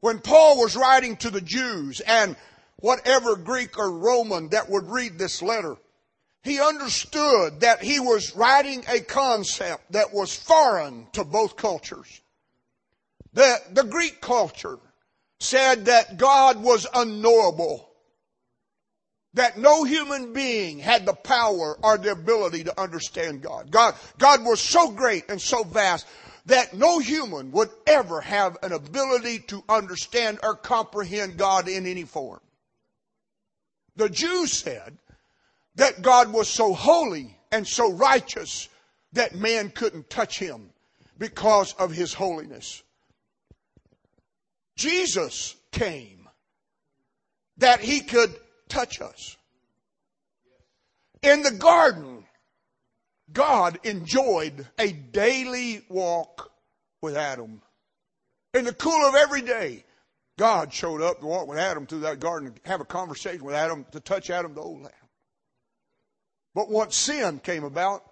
when 0.00 0.20
Paul 0.20 0.58
was 0.58 0.76
writing 0.76 1.16
to 1.18 1.30
the 1.30 1.40
Jews 1.40 2.00
and 2.00 2.36
whatever 2.76 3.34
Greek 3.36 3.78
or 3.78 3.90
Roman 3.90 4.50
that 4.50 4.68
would 4.68 4.88
read 4.88 5.18
this 5.18 5.42
letter, 5.42 5.76
he 6.42 6.60
understood 6.60 7.60
that 7.60 7.82
he 7.82 7.98
was 7.98 8.36
writing 8.36 8.84
a 8.88 9.00
concept 9.00 9.92
that 9.92 10.12
was 10.12 10.34
foreign 10.34 11.06
to 11.12 11.24
both 11.24 11.56
cultures. 11.56 12.20
The, 13.32 13.58
the 13.72 13.84
Greek 13.84 14.20
culture 14.20 14.78
said 15.40 15.86
that 15.86 16.16
God 16.18 16.62
was 16.62 16.86
unknowable. 16.94 17.88
That 19.34 19.58
no 19.58 19.84
human 19.84 20.32
being 20.32 20.78
had 20.78 21.06
the 21.06 21.12
power 21.12 21.78
or 21.82 21.98
the 21.98 22.12
ability 22.12 22.64
to 22.64 22.80
understand 22.80 23.42
God. 23.42 23.70
God, 23.70 23.94
God 24.18 24.44
was 24.44 24.60
so 24.60 24.90
great 24.90 25.28
and 25.28 25.40
so 25.40 25.62
vast 25.62 26.06
that 26.46 26.74
no 26.74 26.98
human 26.98 27.52
would 27.52 27.68
ever 27.86 28.22
have 28.22 28.56
an 28.62 28.72
ability 28.72 29.40
to 29.40 29.62
understand 29.68 30.38
or 30.42 30.56
comprehend 30.56 31.36
God 31.36 31.68
in 31.68 31.86
any 31.86 32.04
form. 32.04 32.40
The 33.96 34.08
Jews 34.08 34.52
said 34.52 34.96
that 35.74 36.02
God 36.02 36.32
was 36.32 36.48
so 36.48 36.72
holy 36.72 37.36
and 37.52 37.66
so 37.66 37.92
righteous 37.92 38.68
that 39.12 39.34
man 39.34 39.70
couldn't 39.70 40.08
touch 40.08 40.38
him 40.38 40.70
because 41.18 41.74
of 41.74 41.92
his 41.92 42.14
holiness. 42.14 42.82
Jesus 44.78 45.56
came 45.72 46.28
that 47.56 47.80
he 47.80 48.00
could 48.00 48.34
touch 48.68 49.00
us. 49.00 49.36
In 51.20 51.42
the 51.42 51.50
garden, 51.50 52.24
God 53.32 53.80
enjoyed 53.82 54.68
a 54.78 54.92
daily 54.92 55.82
walk 55.88 56.52
with 57.02 57.16
Adam. 57.16 57.60
In 58.54 58.64
the 58.64 58.72
cool 58.72 59.04
of 59.04 59.16
every 59.16 59.42
day, 59.42 59.84
God 60.38 60.72
showed 60.72 61.02
up 61.02 61.18
to 61.20 61.26
walk 61.26 61.48
with 61.48 61.58
Adam 61.58 61.84
through 61.84 62.00
that 62.00 62.20
garden, 62.20 62.48
and 62.48 62.60
have 62.64 62.80
a 62.80 62.84
conversation 62.84 63.44
with 63.44 63.56
Adam, 63.56 63.84
to 63.90 63.98
touch 63.98 64.30
Adam 64.30 64.54
to 64.54 64.60
old 64.60 64.78
Adam. 64.78 64.92
But 66.54 66.70
once 66.70 66.96
sin 66.96 67.40
came 67.40 67.64
about, 67.64 68.04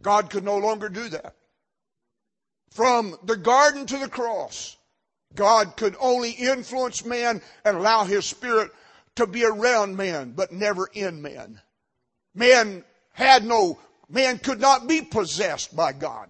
God 0.00 0.30
could 0.30 0.44
no 0.44 0.56
longer 0.58 0.88
do 0.88 1.08
that. 1.08 1.34
from 2.70 3.16
the 3.24 3.36
garden 3.36 3.86
to 3.86 3.98
the 3.98 4.08
cross, 4.08 4.76
God 5.34 5.76
could 5.76 5.96
only 6.00 6.30
influence 6.30 7.04
man 7.04 7.42
and 7.64 7.76
allow 7.76 8.04
his 8.04 8.24
spirit 8.24 8.70
to 9.16 9.26
be 9.26 9.44
around 9.44 9.96
man, 9.96 10.32
but 10.36 10.52
never 10.52 10.88
in 10.92 11.20
man. 11.20 11.60
Man 12.34 12.84
had 13.12 13.44
no, 13.44 13.78
man 14.08 14.38
could 14.38 14.60
not 14.60 14.86
be 14.86 15.02
possessed 15.02 15.74
by 15.74 15.92
God. 15.92 16.28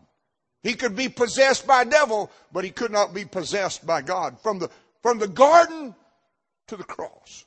He 0.62 0.74
could 0.74 0.96
be 0.96 1.09
possessed 1.09 1.66
by 1.66 1.85
devil, 1.85 2.30
but 2.52 2.64
he 2.64 2.70
could 2.70 2.90
not 2.90 3.14
be 3.14 3.24
possessed 3.24 3.87
by 3.87 4.02
God. 4.02 4.40
From 4.40 4.59
the, 4.59 4.70
from 5.02 5.18
the 5.18 5.28
garden 5.28 5.94
to 6.68 6.76
the 6.76 6.85
cross. 6.85 7.44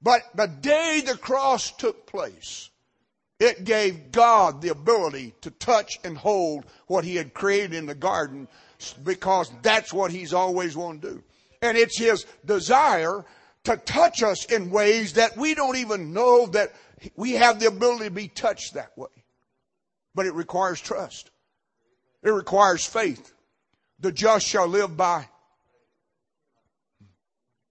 But 0.00 0.22
the 0.34 0.46
day 0.46 1.02
the 1.04 1.16
cross 1.16 1.70
took 1.70 2.06
place, 2.06 2.70
it 3.38 3.64
gave 3.64 4.12
God 4.12 4.60
the 4.60 4.68
ability 4.68 5.34
to 5.40 5.50
touch 5.50 5.98
and 6.04 6.16
hold 6.16 6.64
what 6.86 7.04
he 7.04 7.16
had 7.16 7.34
created 7.34 7.74
in 7.74 7.86
the 7.86 7.94
garden 7.94 8.48
because 8.90 9.50
that's 9.62 9.92
what 9.92 10.10
he's 10.10 10.32
always 10.32 10.76
wanted 10.76 11.02
to 11.02 11.10
do. 11.14 11.24
And 11.60 11.76
it's 11.76 11.98
his 11.98 12.26
desire 12.44 13.24
to 13.64 13.76
touch 13.76 14.22
us 14.22 14.44
in 14.46 14.70
ways 14.70 15.14
that 15.14 15.36
we 15.36 15.54
don't 15.54 15.76
even 15.76 16.12
know 16.12 16.46
that 16.46 16.72
we 17.16 17.32
have 17.32 17.60
the 17.60 17.66
ability 17.66 18.04
to 18.04 18.10
be 18.10 18.28
touched 18.28 18.74
that 18.74 18.96
way. 18.96 19.08
But 20.14 20.26
it 20.26 20.34
requires 20.34 20.80
trust. 20.80 21.30
It 22.22 22.30
requires 22.30 22.84
faith. 22.84 23.32
The 24.00 24.12
just 24.12 24.46
shall 24.46 24.66
live 24.66 24.96
by 24.96 25.28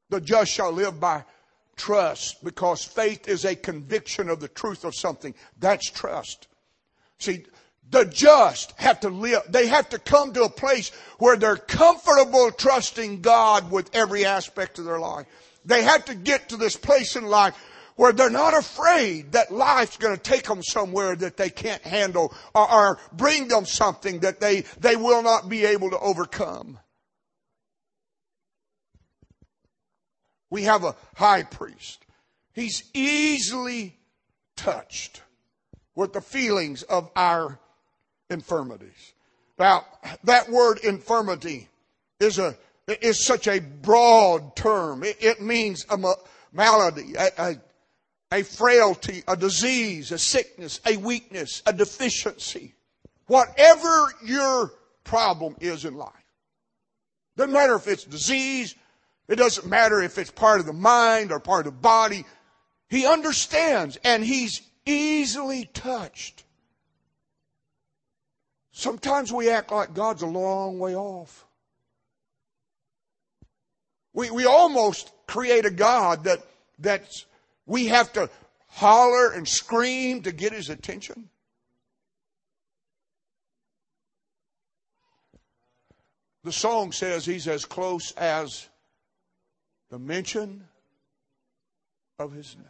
the 0.09 0.21
just 0.21 0.51
shall 0.51 0.71
live 0.71 0.99
by 0.99 1.23
trust 1.77 2.43
because 2.43 2.83
faith 2.83 3.27
is 3.27 3.45
a 3.45 3.55
conviction 3.55 4.29
of 4.29 4.39
the 4.39 4.49
truth 4.49 4.83
of 4.83 4.93
something. 4.93 5.33
That's 5.57 5.89
trust. 5.89 6.47
See, 7.17 7.45
the 7.91 8.05
just 8.05 8.71
have 8.77 9.01
to 9.01 9.09
live, 9.09 9.43
they 9.49 9.67
have 9.67 9.89
to 9.89 9.99
come 9.99 10.33
to 10.33 10.43
a 10.43 10.49
place 10.49 10.89
where 11.19 11.35
they're 11.35 11.57
comfortable 11.57 12.49
trusting 12.51 13.21
God 13.21 13.69
with 13.69 13.89
every 13.93 14.25
aspect 14.25 14.79
of 14.79 14.85
their 14.85 14.99
life. 14.99 15.27
They 15.65 15.83
have 15.83 16.05
to 16.05 16.15
get 16.15 16.49
to 16.49 16.57
this 16.57 16.75
place 16.75 17.15
in 17.15 17.25
life 17.25 17.53
where 17.97 18.13
they're 18.13 18.29
not 18.29 18.57
afraid 18.57 19.33
that 19.33 19.51
life's 19.51 19.97
going 19.97 20.15
to 20.15 20.21
take 20.21 20.45
them 20.45 20.63
somewhere 20.63 21.15
that 21.15 21.37
they 21.37 21.49
can't 21.49 21.83
handle 21.83 22.33
or, 22.55 22.71
or 22.71 22.99
bring 23.13 23.47
them 23.47 23.65
something 23.65 24.19
that 24.19 24.39
they, 24.39 24.61
they 24.79 24.95
will 24.95 25.21
not 25.21 25.49
be 25.49 25.65
able 25.65 25.89
to 25.89 25.99
overcome. 25.99 26.79
We 30.49 30.63
have 30.63 30.83
a 30.83 30.95
high 31.15 31.43
priest. 31.43 32.05
He's 32.53 32.83
easily 32.93 33.97
touched 34.55 35.21
with 35.93 36.13
the 36.13 36.21
feelings 36.21 36.83
of 36.83 37.09
our 37.15 37.59
infirmities. 38.31 39.13
Now, 39.59 39.85
that 40.23 40.49
word 40.49 40.79
infirmity 40.79 41.67
is 42.19 42.39
a 42.39 42.57
is 42.87 43.25
such 43.25 43.47
a 43.47 43.59
broad 43.59 44.55
term. 44.55 45.03
It, 45.03 45.17
it 45.21 45.41
means 45.41 45.85
a 45.89 45.97
malady, 46.51 47.13
a, 47.15 47.29
a, 47.37 47.55
a 48.31 48.43
frailty, 48.43 49.23
a 49.27 49.37
disease, 49.37 50.11
a 50.11 50.17
sickness, 50.17 50.81
a 50.85 50.97
weakness, 50.97 51.61
a 51.65 51.73
deficiency. 51.73 52.73
Whatever 53.27 54.13
your 54.25 54.73
problem 55.03 55.55
is 55.61 55.85
in 55.85 55.95
life. 55.95 56.11
Doesn't 57.37 57.53
matter 57.53 57.75
if 57.75 57.87
it's 57.87 58.03
disease, 58.03 58.75
it 59.27 59.35
doesn't 59.35 59.67
matter 59.67 60.01
if 60.01 60.17
it's 60.17 60.31
part 60.31 60.59
of 60.59 60.65
the 60.65 60.73
mind 60.73 61.31
or 61.31 61.39
part 61.39 61.67
of 61.67 61.73
the 61.73 61.79
body. 61.79 62.25
He 62.89 63.05
understands 63.05 63.97
and 64.03 64.23
he's 64.23 64.61
easily 64.85 65.69
touched. 65.73 66.43
Sometimes 68.81 69.31
we 69.31 69.47
act 69.47 69.71
like 69.71 69.93
God's 69.93 70.23
a 70.23 70.25
long 70.25 70.79
way 70.79 70.95
off. 70.95 71.45
We, 74.11 74.31
we 74.31 74.47
almost 74.47 75.11
create 75.27 75.65
a 75.65 75.69
God 75.69 76.23
that, 76.23 76.39
that 76.79 77.03
we 77.67 77.85
have 77.85 78.11
to 78.13 78.27
holler 78.69 79.33
and 79.33 79.47
scream 79.47 80.23
to 80.23 80.31
get 80.31 80.51
his 80.51 80.71
attention. 80.71 81.29
The 86.43 86.51
song 86.51 86.91
says 86.91 87.23
he's 87.23 87.47
as 87.47 87.65
close 87.65 88.11
as 88.13 88.67
the 89.91 89.99
mention 89.99 90.67
of 92.17 92.31
his 92.31 92.55
name. 92.55 92.65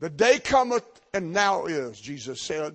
The 0.00 0.10
day 0.10 0.38
cometh 0.38 0.84
and 1.14 1.32
now 1.32 1.64
is, 1.64 1.98
Jesus 1.98 2.42
said, 2.42 2.74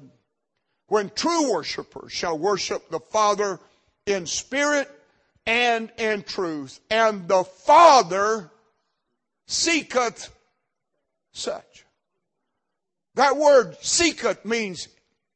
when 0.90 1.10
true 1.12 1.52
worshipers 1.52 2.12
shall 2.12 2.38
worship 2.38 2.90
the 2.90 3.00
Father 3.00 3.60
in 4.06 4.26
spirit 4.26 4.90
and 5.46 5.92
in 5.98 6.24
truth. 6.24 6.80
And 6.92 7.28
the 7.28 7.44
Father 7.44 8.50
seeketh 9.48 10.30
such. 11.32 11.86
That 13.16 13.38
word 13.38 13.78
seeketh 13.82 14.46
means 14.46 14.88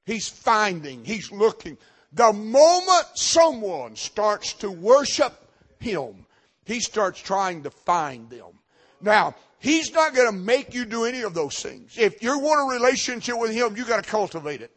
he's 0.05 0.27
finding, 0.27 1.03
he's 1.03 1.31
looking. 1.31 1.77
The 2.13 2.31
moment 2.31 3.05
someone 3.15 3.95
starts 3.95 4.53
to 4.53 4.69
worship 4.69 5.33
him, 5.79 6.25
he 6.65 6.79
starts 6.79 7.19
trying 7.19 7.63
to 7.63 7.71
find 7.71 8.29
them. 8.29 8.59
Now, 9.01 9.35
he's 9.59 9.91
not 9.91 10.15
going 10.15 10.31
to 10.31 10.37
make 10.37 10.73
you 10.73 10.85
do 10.85 11.05
any 11.05 11.21
of 11.21 11.33
those 11.33 11.59
things. 11.59 11.97
If 11.97 12.21
you 12.21 12.37
want 12.39 12.71
a 12.71 12.77
relationship 12.77 13.37
with 13.37 13.51
him, 13.51 13.75
you 13.75 13.83
got 13.83 14.03
to 14.03 14.09
cultivate 14.09 14.61
it. 14.61 14.71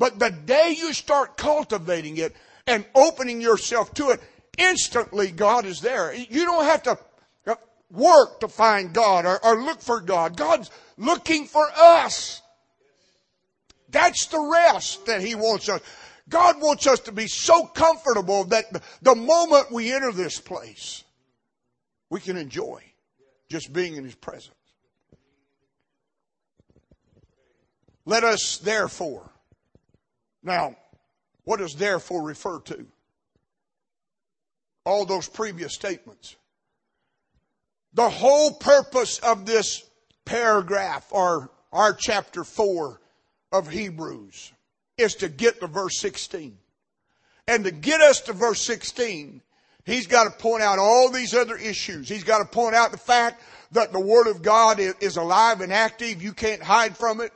But 0.00 0.18
the 0.18 0.30
day 0.30 0.74
you 0.78 0.94
start 0.94 1.36
cultivating 1.36 2.16
it 2.16 2.34
and 2.66 2.86
opening 2.94 3.42
yourself 3.42 3.92
to 3.94 4.08
it, 4.12 4.20
instantly 4.56 5.30
God 5.30 5.66
is 5.66 5.82
there. 5.82 6.14
You 6.14 6.46
don't 6.46 6.64
have 6.64 6.82
to 6.84 6.98
uh, 7.46 7.56
work 7.90 8.40
to 8.40 8.48
find 8.48 8.94
God 8.94 9.26
or, 9.26 9.44
or 9.44 9.62
look 9.62 9.82
for 9.82 10.00
God. 10.00 10.38
God's 10.38 10.70
looking 10.96 11.44
for 11.44 11.66
us. 11.76 12.40
That's 13.90 14.24
the 14.28 14.40
rest 14.40 15.04
that 15.04 15.20
He 15.20 15.34
wants 15.34 15.68
us. 15.68 15.82
God 16.30 16.62
wants 16.62 16.86
us 16.86 17.00
to 17.00 17.12
be 17.12 17.26
so 17.26 17.66
comfortable 17.66 18.44
that 18.44 18.82
the 19.02 19.14
moment 19.14 19.70
we 19.70 19.92
enter 19.92 20.12
this 20.12 20.40
place, 20.40 21.04
we 22.08 22.20
can 22.20 22.38
enjoy 22.38 22.82
just 23.50 23.70
being 23.70 23.96
in 23.96 24.04
His 24.04 24.14
presence. 24.14 24.54
Let 28.06 28.24
us 28.24 28.56
therefore. 28.56 29.29
Now, 30.42 30.76
what 31.44 31.58
does 31.58 31.74
therefore 31.74 32.22
refer 32.22 32.60
to? 32.60 32.86
All 34.84 35.04
those 35.04 35.28
previous 35.28 35.74
statements. 35.74 36.36
The 37.92 38.08
whole 38.08 38.52
purpose 38.52 39.18
of 39.18 39.46
this 39.46 39.82
paragraph 40.24 41.06
or 41.10 41.50
our 41.72 41.92
chapter 41.92 42.44
4 42.44 43.00
of 43.52 43.68
Hebrews 43.68 44.52
is 44.96 45.14
to 45.16 45.28
get 45.28 45.60
to 45.60 45.66
verse 45.66 45.98
16. 45.98 46.56
And 47.48 47.64
to 47.64 47.72
get 47.72 48.00
us 48.00 48.20
to 48.22 48.32
verse 48.32 48.60
16, 48.62 49.42
he's 49.84 50.06
got 50.06 50.24
to 50.24 50.30
point 50.30 50.62
out 50.62 50.78
all 50.78 51.10
these 51.10 51.34
other 51.34 51.56
issues. 51.56 52.08
He's 52.08 52.24
got 52.24 52.38
to 52.38 52.44
point 52.44 52.76
out 52.76 52.92
the 52.92 52.98
fact 52.98 53.42
that 53.72 53.92
the 53.92 54.00
Word 54.00 54.28
of 54.28 54.42
God 54.42 54.78
is 54.78 55.16
alive 55.16 55.60
and 55.60 55.72
active. 55.72 56.22
You 56.22 56.32
can't 56.32 56.62
hide 56.62 56.96
from 56.96 57.20
it. 57.20 57.32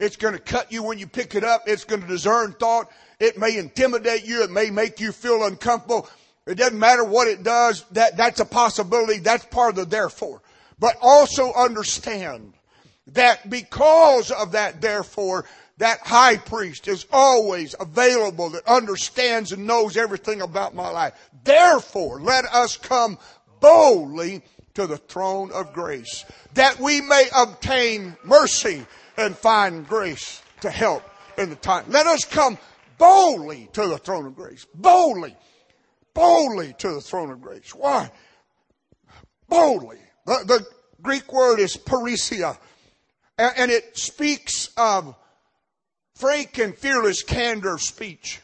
It's 0.00 0.16
going 0.16 0.32
to 0.32 0.40
cut 0.40 0.72
you 0.72 0.82
when 0.82 0.98
you 0.98 1.06
pick 1.06 1.34
it 1.34 1.44
up. 1.44 1.68
It's 1.68 1.84
going 1.84 2.00
to 2.00 2.08
discern 2.08 2.54
thought. 2.54 2.90
It 3.20 3.38
may 3.38 3.58
intimidate 3.58 4.24
you. 4.24 4.42
It 4.42 4.50
may 4.50 4.70
make 4.70 4.98
you 4.98 5.12
feel 5.12 5.44
uncomfortable. 5.44 6.08
It 6.46 6.54
doesn't 6.54 6.78
matter 6.78 7.04
what 7.04 7.28
it 7.28 7.42
does. 7.42 7.84
That, 7.92 8.16
that's 8.16 8.40
a 8.40 8.46
possibility. 8.46 9.18
That's 9.18 9.44
part 9.44 9.70
of 9.70 9.76
the 9.76 9.84
therefore. 9.84 10.40
But 10.78 10.96
also 11.02 11.52
understand 11.52 12.54
that 13.08 13.50
because 13.50 14.30
of 14.30 14.52
that 14.52 14.80
therefore, 14.80 15.44
that 15.76 16.00
high 16.00 16.38
priest 16.38 16.88
is 16.88 17.06
always 17.12 17.74
available 17.78 18.50
that 18.50 18.66
understands 18.66 19.52
and 19.52 19.66
knows 19.66 19.98
everything 19.98 20.40
about 20.40 20.74
my 20.74 20.88
life. 20.88 21.12
Therefore, 21.44 22.20
let 22.20 22.46
us 22.46 22.78
come 22.78 23.18
boldly 23.60 24.42
to 24.74 24.86
the 24.86 24.96
throne 24.96 25.50
of 25.52 25.74
grace 25.74 26.24
that 26.54 26.78
we 26.80 27.00
may 27.02 27.28
obtain 27.36 28.16
mercy 28.24 28.86
and 29.16 29.36
find 29.36 29.86
grace 29.86 30.42
to 30.60 30.70
help 30.70 31.02
in 31.38 31.50
the 31.50 31.56
time. 31.56 31.84
Let 31.88 32.06
us 32.06 32.24
come 32.24 32.58
boldly 32.98 33.68
to 33.72 33.86
the 33.86 33.98
throne 33.98 34.26
of 34.26 34.36
grace. 34.36 34.66
Boldly. 34.74 35.36
Boldly 36.14 36.74
to 36.78 36.94
the 36.94 37.00
throne 37.00 37.30
of 37.30 37.40
grace. 37.40 37.74
Why? 37.74 38.10
Boldly. 39.48 39.98
The, 40.26 40.44
the 40.46 40.66
Greek 41.02 41.32
word 41.32 41.60
is 41.60 41.76
parrhesia. 41.76 42.58
And, 43.38 43.52
and 43.56 43.70
it 43.70 43.96
speaks 43.96 44.68
of 44.76 45.14
frank 46.14 46.58
and 46.58 46.76
fearless 46.76 47.22
candor 47.22 47.74
of 47.74 47.80
speech. 47.80 48.40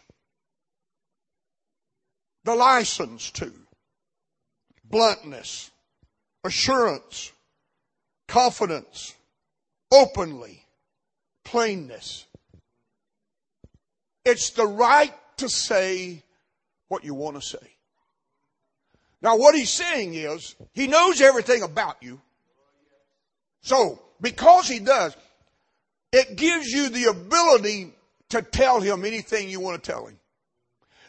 The 2.44 2.55
license 2.55 3.31
to. 3.33 3.52
Bluntness. 4.85 5.70
Assurance. 6.44 7.33
Confidence. 8.29 9.14
Openly. 9.90 10.64
Plainness. 11.44 12.27
It's 14.25 14.51
the 14.51 14.66
right 14.66 15.14
to 15.38 15.49
say 15.49 16.22
what 16.88 17.05
you 17.05 17.14
want 17.14 17.37
to 17.37 17.42
say. 17.42 17.77
Now, 19.22 19.37
what 19.37 19.55
he's 19.55 19.70
saying 19.70 20.14
is, 20.14 20.55
he 20.72 20.87
knows 20.87 21.20
everything 21.20 21.62
about 21.62 21.96
you. 22.03 22.20
So, 23.62 24.03
because 24.20 24.68
he 24.68 24.79
does, 24.79 25.16
it 26.12 26.37
gives 26.37 26.68
you 26.68 26.88
the 26.88 27.05
ability 27.07 27.92
to 28.31 28.42
tell 28.42 28.81
him 28.81 29.05
anything 29.05 29.49
you 29.49 29.61
want 29.61 29.83
to 29.83 29.90
tell 29.90 30.07
him. 30.07 30.18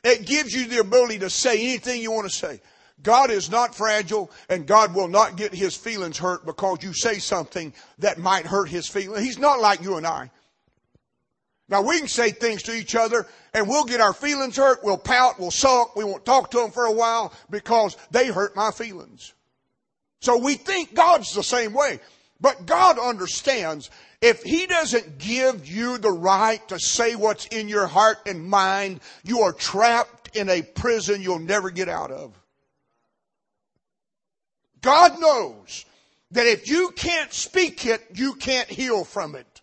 It 0.03 0.25
gives 0.25 0.53
you 0.53 0.67
the 0.67 0.79
ability 0.79 1.19
to 1.19 1.29
say 1.29 1.53
anything 1.53 2.01
you 2.01 2.11
want 2.11 2.29
to 2.29 2.35
say. 2.35 2.61
God 3.03 3.29
is 3.29 3.51
not 3.51 3.75
fragile 3.75 4.31
and 4.49 4.65
God 4.65 4.95
will 4.95 5.07
not 5.07 5.37
get 5.37 5.53
his 5.53 5.75
feelings 5.75 6.17
hurt 6.17 6.45
because 6.45 6.79
you 6.81 6.93
say 6.93 7.19
something 7.19 7.73
that 7.99 8.17
might 8.17 8.45
hurt 8.45 8.69
his 8.69 8.87
feelings. 8.87 9.23
He's 9.23 9.37
not 9.37 9.59
like 9.59 9.81
you 9.81 9.97
and 9.97 10.07
I. 10.07 10.31
Now 11.69 11.81
we 11.81 11.99
can 11.99 12.07
say 12.07 12.31
things 12.31 12.63
to 12.63 12.73
each 12.73 12.95
other 12.95 13.27
and 13.53 13.67
we'll 13.67 13.85
get 13.85 14.01
our 14.01 14.13
feelings 14.13 14.55
hurt, 14.57 14.83
we'll 14.83 14.97
pout, 14.97 15.39
we'll 15.39 15.51
sulk, 15.51 15.95
we 15.95 16.03
won't 16.03 16.25
talk 16.25 16.51
to 16.51 16.57
them 16.57 16.71
for 16.71 16.85
a 16.85 16.91
while 16.91 17.33
because 17.49 17.97
they 18.09 18.27
hurt 18.27 18.55
my 18.55 18.71
feelings. 18.71 19.33
So 20.21 20.37
we 20.37 20.55
think 20.55 20.95
God's 20.95 21.33
the 21.33 21.43
same 21.43 21.73
way. 21.73 21.99
But 22.39 22.65
God 22.65 22.99
understands 22.99 23.89
if 24.21 24.43
He 24.43 24.65
doesn't 24.65 25.17
give 25.17 25.67
you 25.67 25.97
the 25.97 26.11
right 26.11 26.65
to 26.69 26.79
say 26.79 27.15
what's 27.15 27.47
in 27.47 27.67
your 27.67 27.87
heart 27.87 28.17
and 28.25 28.43
mind, 28.43 29.01
you 29.23 29.41
are 29.41 29.53
trapped 29.53 30.35
in 30.35 30.49
a 30.49 30.61
prison 30.61 31.21
you'll 31.21 31.39
never 31.39 31.69
get 31.69 31.89
out 31.89 32.11
of. 32.11 32.33
God 34.81 35.19
knows 35.19 35.85
that 36.31 36.45
if 36.45 36.67
you 36.69 36.91
can't 36.91 37.31
speak 37.33 37.85
it, 37.85 38.05
you 38.13 38.35
can't 38.35 38.69
heal 38.69 39.03
from 39.03 39.35
it. 39.35 39.61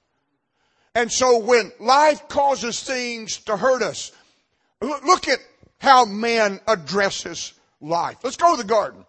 And 0.95 1.11
so 1.11 1.39
when 1.39 1.73
life 1.81 2.29
causes 2.29 2.83
things 2.83 3.39
to 3.39 3.57
hurt 3.57 3.83
us, 3.83 4.13
look 4.81 5.29
at 5.29 5.41
how 5.79 6.05
man 6.05 6.61
addresses 6.67 7.53
life. 7.81 8.19
Let's 8.23 8.37
go 8.37 8.57
to 8.57 8.63
the 8.63 8.69
garden. 8.69 9.05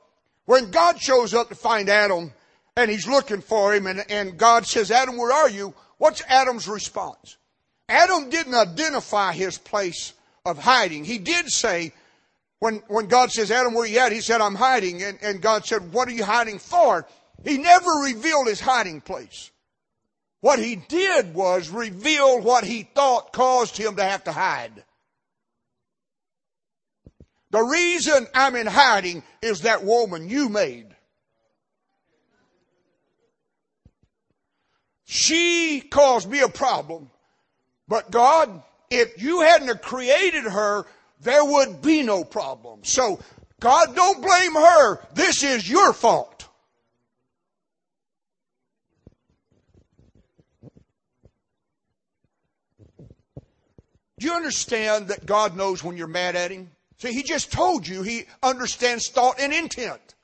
When 0.45 0.71
God 0.71 0.99
shows 0.99 1.33
up 1.33 1.49
to 1.49 1.55
find 1.55 1.89
Adam 1.89 2.33
and 2.75 2.91
he's 2.91 3.07
looking 3.07 3.41
for 3.41 3.73
him 3.73 3.87
and, 3.87 4.03
and 4.09 4.37
God 4.37 4.65
says, 4.65 4.91
Adam, 4.91 5.17
where 5.17 5.31
are 5.31 5.49
you? 5.49 5.73
What's 5.97 6.21
Adam's 6.27 6.67
response? 6.67 7.37
Adam 7.87 8.29
didn't 8.29 8.53
identify 8.53 9.33
his 9.33 9.57
place 9.57 10.13
of 10.45 10.57
hiding. 10.57 11.05
He 11.05 11.17
did 11.17 11.49
say, 11.49 11.93
when, 12.65 12.81
when 12.87 13.05
God 13.05 13.31
says, 13.31 13.51
Adam, 13.51 13.75
where 13.75 13.83
are 13.83 13.87
you 13.87 13.99
at? 13.99 14.11
He 14.11 14.21
said, 14.21 14.41
I'm 14.41 14.55
hiding. 14.55 15.03
And, 15.03 15.19
and 15.21 15.39
God 15.39 15.67
said, 15.67 15.93
what 15.93 16.07
are 16.07 16.13
you 16.13 16.23
hiding 16.23 16.57
for? 16.57 17.05
He 17.43 17.59
never 17.59 17.91
revealed 18.03 18.47
his 18.47 18.59
hiding 18.59 19.01
place. 19.01 19.51
What 20.41 20.57
he 20.57 20.75
did 20.75 21.35
was 21.35 21.69
reveal 21.69 22.41
what 22.41 22.63
he 22.63 22.81
thought 22.81 23.33
caused 23.33 23.77
him 23.77 23.97
to 23.97 24.03
have 24.03 24.23
to 24.23 24.31
hide. 24.31 24.83
The 27.51 27.61
reason 27.61 28.25
I'm 28.33 28.55
in 28.55 28.65
hiding 28.65 29.21
is 29.43 29.61
that 29.61 29.83
woman 29.83 30.27
you 30.27 30.49
made. 30.49 30.87
She 35.03 35.81
caused 35.81 36.27
me 36.27 36.39
a 36.39 36.49
problem. 36.49 37.11
But 37.87 38.09
God, 38.09 38.63
if 38.89 39.21
you 39.21 39.41
hadn't 39.41 39.83
created 39.83 40.45
her, 40.45 40.87
there 41.21 41.43
would 41.43 41.81
be 41.81 42.03
no 42.03 42.23
problem. 42.23 42.83
So, 42.83 43.19
God, 43.59 43.95
don't 43.95 44.21
blame 44.21 44.53
her. 44.53 44.99
This 45.13 45.43
is 45.43 45.69
your 45.69 45.93
fault. 45.93 46.47
Do 54.17 54.27
you 54.27 54.33
understand 54.33 55.09
that 55.09 55.25
God 55.25 55.57
knows 55.57 55.83
when 55.83 55.97
you're 55.97 56.07
mad 56.07 56.35
at 56.35 56.51
Him? 56.51 56.71
See, 56.97 57.11
He 57.11 57.23
just 57.23 57.51
told 57.51 57.87
you 57.87 58.01
He 58.01 58.25
understands 58.41 59.09
thought 59.09 59.39
and 59.39 59.53
intent. 59.53 60.15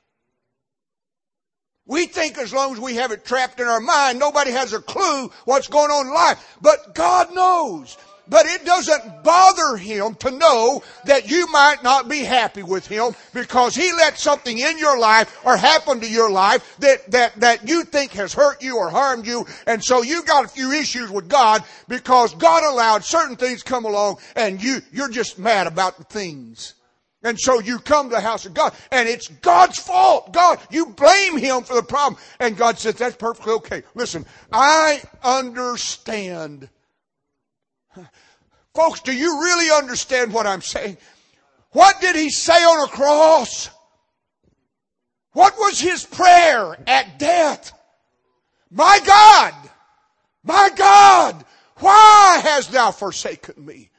We 1.84 2.06
think 2.06 2.38
as 2.38 2.52
long 2.52 2.72
as 2.72 2.80
we 2.80 2.94
have 2.94 3.12
it 3.12 3.24
trapped 3.24 3.60
in 3.60 3.66
our 3.66 3.80
mind, 3.80 4.18
nobody 4.18 4.52
has 4.52 4.72
a 4.72 4.80
clue 4.80 5.30
what's 5.44 5.68
going 5.68 5.90
on 5.90 6.06
in 6.06 6.14
life. 6.14 6.56
But 6.62 6.94
God 6.94 7.34
knows. 7.34 7.98
But 8.28 8.46
it 8.46 8.64
doesn't 8.64 9.24
bother 9.24 9.76
him 9.76 10.14
to 10.16 10.30
know 10.30 10.82
that 11.04 11.28
you 11.28 11.46
might 11.48 11.82
not 11.82 12.08
be 12.08 12.20
happy 12.20 12.62
with 12.62 12.86
him 12.86 13.14
because 13.34 13.74
he 13.74 13.92
let 13.92 14.18
something 14.18 14.58
in 14.58 14.78
your 14.78 14.98
life 14.98 15.38
or 15.44 15.56
happen 15.56 16.00
to 16.00 16.08
your 16.08 16.30
life 16.30 16.76
that, 16.78 17.10
that, 17.10 17.34
that 17.40 17.68
you 17.68 17.84
think 17.84 18.12
has 18.12 18.32
hurt 18.32 18.62
you 18.62 18.78
or 18.78 18.90
harmed 18.90 19.26
you. 19.26 19.44
And 19.66 19.82
so 19.82 20.02
you 20.02 20.22
got 20.22 20.44
a 20.44 20.48
few 20.48 20.70
issues 20.70 21.10
with 21.10 21.28
God 21.28 21.64
because 21.88 22.34
God 22.34 22.62
allowed 22.62 23.04
certain 23.04 23.36
things 23.36 23.62
come 23.62 23.84
along 23.84 24.18
and 24.36 24.62
you, 24.62 24.80
you're 24.92 25.10
just 25.10 25.38
mad 25.38 25.66
about 25.66 25.98
the 25.98 26.04
things. 26.04 26.74
And 27.24 27.38
so 27.38 27.60
you 27.60 27.78
come 27.78 28.08
to 28.08 28.16
the 28.16 28.20
house 28.20 28.46
of 28.46 28.54
God 28.54 28.74
and 28.90 29.08
it's 29.08 29.28
God's 29.28 29.78
fault. 29.78 30.32
God, 30.32 30.60
you 30.70 30.86
blame 30.86 31.38
Him 31.38 31.62
for 31.62 31.74
the 31.74 31.82
problem. 31.82 32.20
And 32.40 32.56
God 32.56 32.78
says, 32.78 32.94
that's 32.94 33.16
perfectly 33.16 33.52
okay. 33.54 33.82
Listen, 33.94 34.26
I 34.52 35.02
understand 35.22 36.68
Folks, 38.74 39.00
do 39.00 39.12
you 39.12 39.42
really 39.42 39.70
understand 39.70 40.32
what 40.32 40.46
I'm 40.46 40.62
saying? 40.62 40.96
What 41.72 42.00
did 42.00 42.16
he 42.16 42.30
say 42.30 42.52
on 42.64 42.88
a 42.88 42.90
cross? 42.90 43.70
What 45.32 45.54
was 45.58 45.80
his 45.80 46.04
prayer 46.04 46.76
at 46.86 47.18
death? 47.18 47.72
My 48.70 49.00
God, 49.04 49.54
my 50.44 50.70
God, 50.74 51.44
why 51.76 52.40
hast 52.42 52.72
thou 52.72 52.90
forsaken 52.90 53.64
me? 53.64 53.90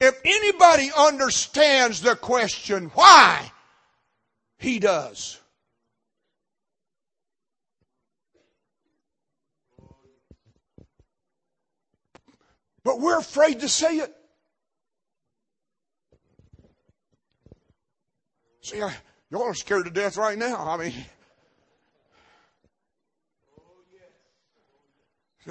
If 0.00 0.18
anybody 0.24 0.90
understands 0.96 2.00
the 2.00 2.16
question 2.16 2.86
why, 2.94 3.52
he 4.58 4.78
does. 4.78 5.38
But 12.84 13.00
we're 13.00 13.18
afraid 13.18 13.60
to 13.60 13.68
say 13.68 13.98
it. 13.98 14.14
See, 18.62 18.78
y'all 18.78 19.42
are 19.42 19.54
scared 19.54 19.84
to 19.86 19.90
death 19.90 20.16
right 20.16 20.38
now. 20.38 20.68
I 20.68 20.76
mean, 20.76 20.94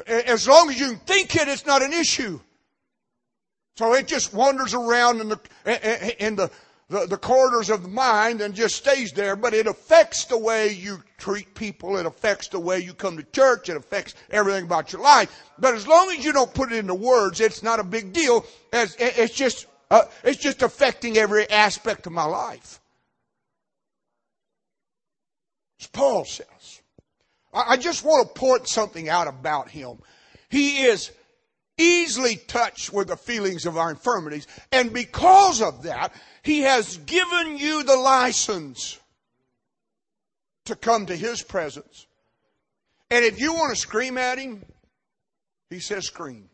as 0.08 0.48
long 0.48 0.70
as 0.70 0.80
you 0.80 0.88
can 0.88 0.98
think 0.98 1.36
it, 1.36 1.48
it's 1.48 1.66
not 1.66 1.82
an 1.82 1.92
issue. 1.92 2.40
So 3.76 3.94
it 3.94 4.08
just 4.08 4.34
wanders 4.34 4.74
around 4.74 5.22
in 5.22 5.30
the 5.30 6.16
in 6.26 6.36
the 6.36 6.52
the, 6.92 7.08
the 7.08 7.18
corridors 7.18 7.70
of 7.70 7.84
the 7.84 7.90
mind 7.90 8.42
and 8.42 8.54
just 8.54 8.76
stays 8.76 9.14
there, 9.14 9.38
but 9.38 9.54
it 9.54 9.66
affects 9.66 10.26
the 10.26 10.38
way 10.38 10.74
you 10.74 11.02
treat 11.18 11.56
people. 11.56 11.96
It 11.96 12.06
affects 12.06 12.50
the 12.50 12.60
way 12.60 12.80
you 12.80 12.94
come 12.94 13.16
to 13.16 13.24
church. 13.24 13.70
It 13.70 13.78
affects 13.78 14.14
everything 14.30 14.66
about 14.66 14.92
your 14.92 15.02
life. 15.02 15.34
But 15.58 15.74
as 15.74 15.88
long 15.88 16.12
as 16.12 16.26
you 16.26 16.34
don't 16.34 16.54
put 16.54 16.74
it 16.74 16.80
into 16.80 16.94
words, 16.94 17.40
it's 17.40 17.64
not 17.64 17.80
a 17.80 17.84
big 17.84 18.12
deal. 18.12 18.46
As 18.74 18.98
it's 19.00 19.34
just 19.34 19.68
uh, 19.90 20.04
it's 20.26 20.42
just 20.42 20.62
affecting 20.64 21.18
every 21.18 21.50
aspect 21.50 22.08
of 22.08 22.14
my 22.14 22.26
life. 22.26 22.82
As 25.80 25.88
Paul 25.88 26.26
says. 26.26 26.82
I, 27.54 27.64
I 27.70 27.78
just 27.78 28.04
want 28.04 28.28
to 28.28 28.40
point 28.40 28.68
something 28.68 29.08
out 29.08 29.30
about 29.30 29.70
him. 29.70 30.00
He 30.50 30.82
is 30.82 31.10
easily 31.82 32.36
touched 32.36 32.94
with 32.94 33.08
the 33.08 33.18
feelings 33.18 33.66
of 33.66 33.78
our 33.78 33.90
infirmities. 33.90 34.48
And 34.72 34.94
because 34.94 35.62
of 35.62 35.84
that, 35.84 36.14
He 36.44 36.62
has 36.62 36.98
given 36.98 37.58
you 37.58 37.84
the 37.84 37.96
license 37.96 39.00
to 40.66 40.76
come 40.76 41.08
to 41.08 41.16
His 41.16 41.42
presence. 41.42 42.08
And 43.10 43.26
if 43.26 43.40
you 43.40 43.54
want 43.54 43.74
to 43.74 43.82
scream 43.82 44.18
at 44.18 44.38
Him, 44.38 44.64
He 45.70 45.80
says 45.80 46.06
scream. 46.06 46.50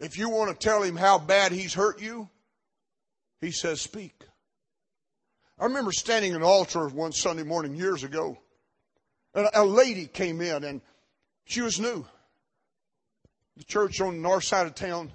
If 0.00 0.18
you 0.18 0.30
want 0.30 0.50
to 0.50 0.66
tell 0.66 0.82
Him 0.82 0.96
how 0.96 1.18
bad 1.18 1.52
He's 1.52 1.74
hurt 1.74 2.00
you, 2.00 2.28
He 3.40 3.52
says 3.52 3.80
speak. 3.80 4.14
I 5.58 5.66
remember 5.66 5.92
standing 5.92 6.32
in 6.32 6.38
an 6.38 6.42
altar 6.42 6.88
one 6.88 7.12
Sunday 7.12 7.44
morning 7.44 7.76
years 7.76 8.02
ago. 8.02 8.38
And 9.34 9.48
a 9.54 9.64
lady 9.64 10.06
came 10.06 10.40
in 10.40 10.64
and 10.64 10.82
she 11.44 11.62
was 11.62 11.78
new 11.78 12.04
the 13.56 13.64
church 13.64 14.00
on 14.00 14.14
the 14.14 14.20
north 14.20 14.44
side 14.44 14.66
of 14.66 14.74
town. 14.74 15.12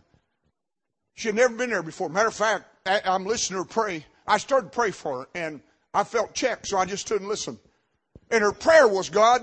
She 1.15 1.27
had 1.27 1.35
never 1.35 1.55
been 1.55 1.69
there 1.69 1.83
before. 1.83 2.09
Matter 2.09 2.27
of 2.27 2.35
fact, 2.35 2.65
I'm 2.85 3.25
listening 3.25 3.57
to 3.57 3.63
her 3.63 3.69
pray. 3.69 4.05
I 4.27 4.37
started 4.37 4.71
to 4.71 4.75
pray 4.75 4.91
for 4.91 5.21
her, 5.21 5.27
and 5.33 5.61
I 5.93 6.03
felt 6.03 6.33
checked, 6.33 6.67
so 6.67 6.77
I 6.77 6.85
just 6.85 7.05
stood 7.05 7.21
and 7.21 7.29
listened. 7.29 7.57
And 8.29 8.41
her 8.41 8.51
prayer 8.51 8.87
was, 8.87 9.09
God, 9.09 9.41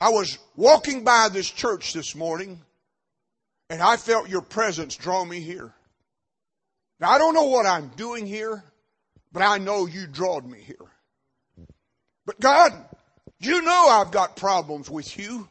I 0.00 0.08
was 0.08 0.38
walking 0.56 1.04
by 1.04 1.28
this 1.30 1.50
church 1.50 1.92
this 1.92 2.14
morning, 2.14 2.60
and 3.68 3.82
I 3.82 3.96
felt 3.96 4.28
your 4.28 4.42
presence 4.42 4.96
draw 4.96 5.24
me 5.24 5.40
here. 5.40 5.72
Now, 7.00 7.10
I 7.10 7.18
don't 7.18 7.34
know 7.34 7.48
what 7.48 7.66
I'm 7.66 7.88
doing 7.96 8.26
here, 8.26 8.64
but 9.32 9.42
I 9.42 9.58
know 9.58 9.86
you 9.86 10.06
drawed 10.06 10.46
me 10.46 10.60
here. 10.60 10.76
But 12.24 12.38
God, 12.40 12.72
You 13.42 13.60
know 13.60 13.88
I've 13.88 14.12
got 14.12 14.36
problems 14.36 14.88
with 14.88 15.18
you. 15.18 15.48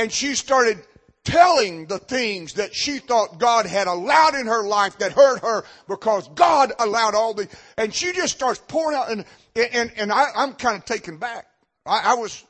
And 0.00 0.10
she 0.10 0.34
started 0.34 0.78
telling 1.24 1.84
the 1.84 1.98
things 1.98 2.54
that 2.54 2.74
she 2.74 3.00
thought 3.00 3.38
God 3.38 3.66
had 3.66 3.86
allowed 3.86 4.34
in 4.34 4.46
her 4.46 4.66
life 4.66 4.96
that 4.96 5.12
hurt 5.12 5.42
her 5.42 5.62
because 5.88 6.26
God 6.28 6.72
allowed 6.78 7.14
all 7.14 7.34
the, 7.34 7.46
and 7.76 7.92
she 7.94 8.14
just 8.14 8.34
starts 8.34 8.62
pouring 8.66 8.96
out 8.96 9.10
and, 9.10 9.26
and, 9.54 9.92
and 9.98 10.10
I, 10.10 10.28
I'm 10.34 10.54
kind 10.54 10.78
of 10.78 10.86
taken 10.86 11.18
back. 11.18 11.48
I, 11.84 12.12
I 12.12 12.14
was 12.14 12.42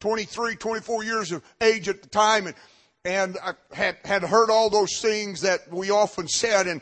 23, 0.00 0.56
24 0.56 1.04
years 1.04 1.30
of 1.30 1.44
age 1.60 1.88
at 1.88 2.02
the 2.02 2.08
time 2.08 2.48
and, 2.48 2.56
and 3.04 3.36
I 3.44 3.52
had, 3.72 3.98
had 4.04 4.22
heard 4.24 4.50
all 4.50 4.68
those 4.68 5.00
things 5.00 5.42
that 5.42 5.72
we 5.72 5.92
often 5.92 6.26
said 6.26 6.66
and, 6.66 6.80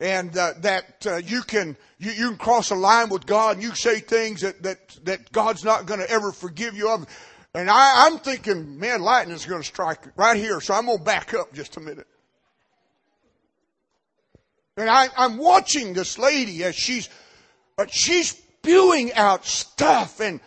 and 0.00 0.34
uh, 0.34 0.54
that 0.60 1.06
uh, 1.06 1.16
you 1.16 1.42
can 1.42 1.76
you, 1.98 2.12
you 2.12 2.28
can 2.28 2.38
cross 2.38 2.70
a 2.70 2.74
line 2.74 3.10
with 3.10 3.26
God 3.26 3.56
and 3.56 3.62
you 3.62 3.74
say 3.74 3.98
things 4.00 4.40
that 4.40 4.62
that 4.62 4.96
that 5.02 5.30
God's 5.32 5.62
not 5.62 5.84
going 5.84 6.00
to 6.00 6.08
ever 6.08 6.32
forgive 6.32 6.74
you 6.74 6.88
of. 6.88 7.06
And 7.54 7.70
I, 7.70 8.06
I'm 8.06 8.18
thinking, 8.18 8.78
man, 8.78 9.00
lightning's 9.00 9.46
going 9.46 9.62
to 9.62 9.66
strike 9.66 10.00
right 10.16 10.36
here, 10.36 10.60
so 10.60 10.74
I'm 10.74 10.86
going 10.86 10.98
to 10.98 11.04
back 11.04 11.34
up 11.34 11.52
just 11.52 11.76
a 11.76 11.80
minute. 11.80 12.06
And 14.76 14.88
I, 14.88 15.08
I'm 15.16 15.38
watching 15.38 15.92
this 15.92 16.18
lady 16.18 16.62
as 16.62 16.76
she's 16.76 17.08
uh, 17.78 17.86
she's 17.90 18.30
spewing 18.30 19.12
out 19.14 19.44
stuff, 19.44 20.20
and 20.20 20.40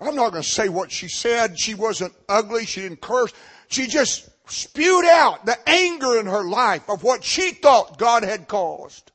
I'm 0.00 0.16
not 0.16 0.30
going 0.30 0.42
to 0.42 0.48
say 0.48 0.68
what 0.68 0.90
she 0.90 1.08
said. 1.08 1.58
She 1.58 1.74
wasn't 1.74 2.14
ugly. 2.28 2.66
She 2.66 2.82
didn't 2.82 3.00
curse. 3.00 3.32
She 3.68 3.86
just 3.86 4.28
spewed 4.48 5.04
out 5.04 5.46
the 5.46 5.58
anger 5.68 6.18
in 6.18 6.26
her 6.26 6.44
life 6.44 6.88
of 6.88 7.02
what 7.02 7.24
she 7.24 7.52
thought 7.52 7.98
God 7.98 8.22
had 8.22 8.48
caused. 8.48 9.12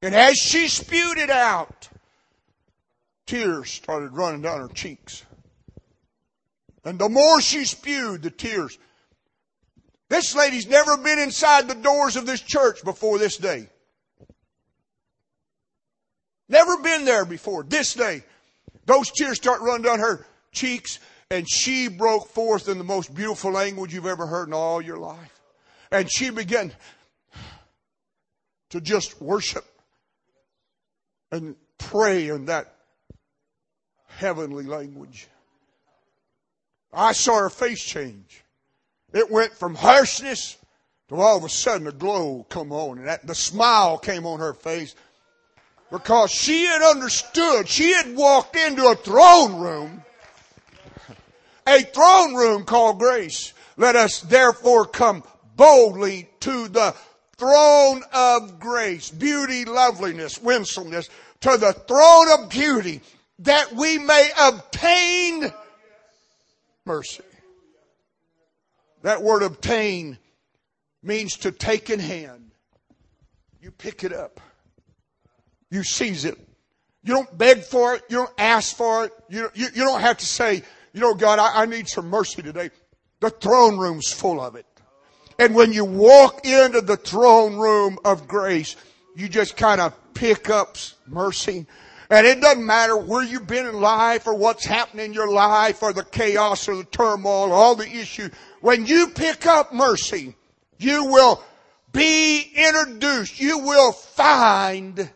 And 0.00 0.14
as 0.14 0.36
she 0.36 0.68
spewed 0.68 1.18
it 1.18 1.30
out, 1.30 1.88
tears 3.26 3.70
started 3.70 4.12
running 4.12 4.42
down 4.42 4.60
her 4.60 4.74
cheeks. 4.74 5.24
And 6.84 6.98
the 6.98 7.08
more 7.08 7.40
she 7.40 7.64
spewed, 7.64 8.22
the 8.22 8.30
tears. 8.30 8.78
This 10.08 10.34
lady's 10.34 10.66
never 10.66 10.96
been 10.96 11.18
inside 11.18 11.68
the 11.68 11.74
doors 11.74 12.16
of 12.16 12.26
this 12.26 12.40
church 12.40 12.84
before 12.84 13.18
this 13.18 13.36
day. 13.36 13.68
Never 16.48 16.78
been 16.82 17.04
there 17.04 17.24
before 17.24 17.62
this 17.62 17.94
day. 17.94 18.22
Those 18.84 19.10
tears 19.10 19.36
start 19.36 19.62
running 19.62 19.84
down 19.84 20.00
her 20.00 20.26
cheeks 20.50 20.98
and 21.30 21.48
she 21.48 21.88
broke 21.88 22.28
forth 22.28 22.68
in 22.68 22.76
the 22.76 22.84
most 22.84 23.14
beautiful 23.14 23.52
language 23.52 23.94
you've 23.94 24.04
ever 24.04 24.26
heard 24.26 24.48
in 24.48 24.54
all 24.54 24.82
your 24.82 24.98
life. 24.98 25.40
And 25.90 26.10
she 26.12 26.28
began 26.28 26.72
to 28.68 28.80
just 28.82 29.20
worship 29.22 29.64
and 31.30 31.56
pray 31.78 32.28
in 32.28 32.46
that 32.46 32.74
heavenly 34.08 34.64
language. 34.64 35.28
I 36.92 37.12
saw 37.12 37.38
her 37.38 37.50
face 37.50 37.82
change. 37.82 38.44
It 39.12 39.30
went 39.30 39.54
from 39.54 39.74
harshness 39.74 40.56
to 41.08 41.16
all 41.16 41.36
of 41.36 41.44
a 41.44 41.48
sudden 41.48 41.86
a 41.86 41.92
glow 41.92 42.46
come 42.48 42.72
on 42.72 42.98
and 42.98 43.08
that, 43.08 43.26
the 43.26 43.34
smile 43.34 43.98
came 43.98 44.26
on 44.26 44.40
her 44.40 44.54
face 44.54 44.94
because 45.90 46.30
she 46.30 46.64
had 46.64 46.82
understood. 46.82 47.68
She 47.68 47.92
had 47.92 48.16
walked 48.16 48.56
into 48.56 48.86
a 48.86 48.94
throne 48.94 49.60
room 49.60 50.04
a 51.66 51.82
throne 51.82 52.34
room 52.34 52.64
called 52.64 52.98
grace. 52.98 53.52
Let 53.76 53.96
us 53.96 54.20
therefore 54.20 54.86
come 54.86 55.22
boldly 55.56 56.28
to 56.40 56.68
the 56.68 56.94
throne 57.36 58.02
of 58.12 58.60
grace, 58.60 59.10
beauty, 59.10 59.64
loveliness, 59.64 60.40
winsomeness, 60.40 61.08
to 61.40 61.56
the 61.56 61.72
throne 61.72 62.30
of 62.30 62.50
beauty 62.50 63.00
that 63.40 63.72
we 63.72 63.98
may 63.98 64.30
obtain 64.40 65.52
mercy. 66.84 67.22
That 69.02 69.22
word 69.22 69.42
obtain 69.42 70.18
means 71.02 71.36
to 71.38 71.52
take 71.52 71.90
in 71.90 71.98
hand. 71.98 72.52
You 73.60 73.70
pick 73.70 74.04
it 74.04 74.12
up. 74.12 74.40
You 75.70 75.82
seize 75.82 76.24
it. 76.24 76.38
You 77.04 77.14
don't 77.14 77.38
beg 77.38 77.62
for 77.62 77.94
it. 77.94 78.02
You 78.08 78.18
don't 78.18 78.34
ask 78.38 78.76
for 78.76 79.06
it. 79.06 79.12
You, 79.28 79.48
you, 79.54 79.68
you 79.74 79.84
don't 79.84 80.00
have 80.00 80.18
to 80.18 80.26
say, 80.26 80.62
you 80.92 81.00
know, 81.00 81.14
God, 81.14 81.38
I, 81.38 81.62
I 81.62 81.66
need 81.66 81.88
some 81.88 82.08
mercy 82.08 82.42
today. 82.42 82.70
The 83.20 83.30
throne 83.30 83.78
room's 83.78 84.12
full 84.12 84.40
of 84.40 84.54
it. 84.54 84.66
And 85.38 85.54
when 85.54 85.72
you 85.72 85.84
walk 85.84 86.44
into 86.44 86.80
the 86.80 86.96
throne 86.96 87.56
room 87.56 87.98
of 88.04 88.28
grace, 88.28 88.76
you 89.16 89.28
just 89.28 89.56
kind 89.56 89.80
of 89.80 89.94
pick 90.14 90.50
up 90.50 90.76
mercy. 91.06 91.66
And 92.12 92.26
it 92.26 92.42
doesn't 92.42 92.66
matter 92.66 92.94
where 92.94 93.24
you've 93.24 93.46
been 93.46 93.64
in 93.64 93.80
life 93.80 94.26
or 94.26 94.34
what's 94.34 94.66
happening 94.66 95.06
in 95.06 95.12
your 95.14 95.32
life 95.32 95.82
or 95.82 95.94
the 95.94 96.04
chaos 96.04 96.68
or 96.68 96.76
the 96.76 96.84
turmoil 96.84 97.50
or 97.50 97.54
all 97.54 97.74
the 97.74 97.88
issues. 97.88 98.30
When 98.60 98.84
you 98.84 99.08
pick 99.08 99.46
up 99.46 99.72
mercy, 99.72 100.36
you 100.76 101.06
will 101.06 101.42
be 101.90 102.52
introduced. 102.54 103.40
You 103.40 103.60
will 103.60 103.92
find 103.92 105.10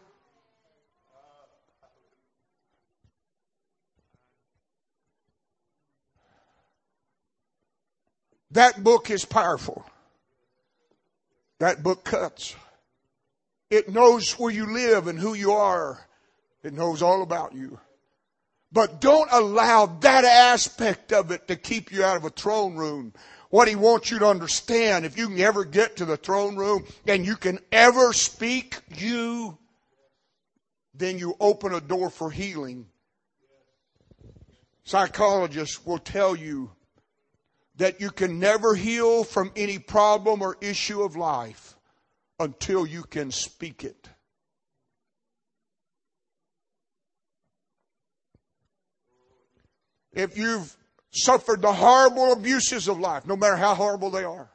That 8.52 8.82
book 8.82 9.10
is 9.10 9.26
powerful. 9.26 9.84
That 11.58 11.82
book 11.82 12.04
cuts. 12.04 12.56
It 13.68 13.90
knows 13.90 14.32
where 14.38 14.50
you 14.50 14.72
live 14.72 15.08
and 15.08 15.18
who 15.18 15.34
you 15.34 15.52
are. 15.52 16.05
It 16.66 16.74
knows 16.74 17.00
all 17.00 17.22
about 17.22 17.54
you. 17.54 17.78
But 18.72 19.00
don't 19.00 19.30
allow 19.30 19.86
that 19.86 20.24
aspect 20.24 21.12
of 21.12 21.30
it 21.30 21.46
to 21.46 21.54
keep 21.54 21.92
you 21.92 22.02
out 22.02 22.16
of 22.16 22.24
a 22.24 22.30
throne 22.30 22.74
room. 22.74 23.14
What 23.50 23.68
he 23.68 23.76
wants 23.76 24.10
you 24.10 24.18
to 24.18 24.26
understand, 24.26 25.06
if 25.06 25.16
you 25.16 25.28
can 25.28 25.38
ever 25.38 25.64
get 25.64 25.98
to 25.98 26.04
the 26.04 26.16
throne 26.16 26.56
room 26.56 26.84
and 27.06 27.24
you 27.24 27.36
can 27.36 27.60
ever 27.70 28.12
speak 28.12 28.80
you, 28.96 29.56
then 30.92 31.20
you 31.20 31.36
open 31.38 31.72
a 31.72 31.80
door 31.80 32.10
for 32.10 32.32
healing. 32.32 32.86
Psychologists 34.82 35.86
will 35.86 36.00
tell 36.00 36.34
you 36.34 36.72
that 37.76 38.00
you 38.00 38.10
can 38.10 38.40
never 38.40 38.74
heal 38.74 39.22
from 39.22 39.52
any 39.54 39.78
problem 39.78 40.42
or 40.42 40.56
issue 40.60 41.02
of 41.02 41.14
life 41.14 41.76
until 42.40 42.84
you 42.84 43.04
can 43.04 43.30
speak 43.30 43.84
it. 43.84 44.08
If 50.16 50.36
you've 50.36 50.74
suffered 51.10 51.62
the 51.62 51.72
horrible 51.72 52.32
abuses 52.32 52.88
of 52.88 52.98
life, 52.98 53.26
no 53.26 53.36
matter 53.36 53.56
how 53.56 53.74
horrible 53.74 54.10
they 54.10 54.24
are, 54.24 54.50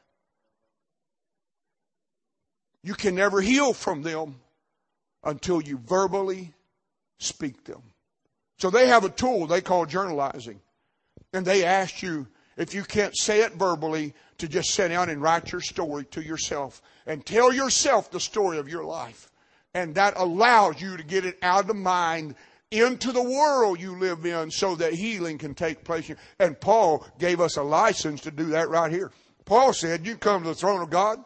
you 2.83 2.95
can 2.95 3.15
never 3.15 3.39
heal 3.39 3.71
from 3.71 4.01
them 4.01 4.41
until 5.23 5.61
you 5.61 5.77
verbally 5.77 6.51
speak 7.19 7.63
them. 7.63 7.83
So 8.57 8.71
they 8.71 8.87
have 8.87 9.05
a 9.05 9.09
tool 9.09 9.45
they 9.45 9.61
call 9.61 9.85
journalizing. 9.85 10.59
And 11.31 11.45
they 11.45 11.63
ask 11.63 12.01
you 12.01 12.27
if 12.57 12.73
you 12.73 12.83
can't 12.83 13.17
say 13.17 13.41
it 13.41 13.53
verbally, 13.53 14.13
to 14.39 14.47
just 14.47 14.71
sit 14.71 14.89
down 14.89 15.09
and 15.09 15.21
write 15.21 15.51
your 15.51 15.61
story 15.61 16.03
to 16.05 16.21
yourself 16.21 16.81
and 17.05 17.25
tell 17.25 17.53
yourself 17.53 18.09
the 18.09 18.19
story 18.19 18.57
of 18.57 18.67
your 18.67 18.83
life. 18.83 19.31
And 19.73 19.95
that 19.95 20.15
allows 20.17 20.81
you 20.81 20.97
to 20.97 21.03
get 21.03 21.25
it 21.25 21.37
out 21.43 21.61
of 21.61 21.67
the 21.67 21.73
mind 21.75 22.35
into 22.71 23.11
the 23.11 23.21
world 23.21 23.79
you 23.79 23.99
live 23.99 24.25
in 24.25 24.49
so 24.49 24.75
that 24.75 24.93
healing 24.93 25.37
can 25.37 25.53
take 25.53 25.83
place. 25.83 26.09
And 26.39 26.59
Paul 26.59 27.05
gave 27.19 27.41
us 27.41 27.57
a 27.57 27.63
license 27.63 28.21
to 28.21 28.31
do 28.31 28.45
that 28.47 28.69
right 28.69 28.91
here. 28.91 29.11
Paul 29.45 29.73
said, 29.73 30.05
you 30.05 30.15
come 30.15 30.43
to 30.43 30.49
the 30.49 30.55
throne 30.55 30.81
of 30.81 30.89
God. 30.89 31.19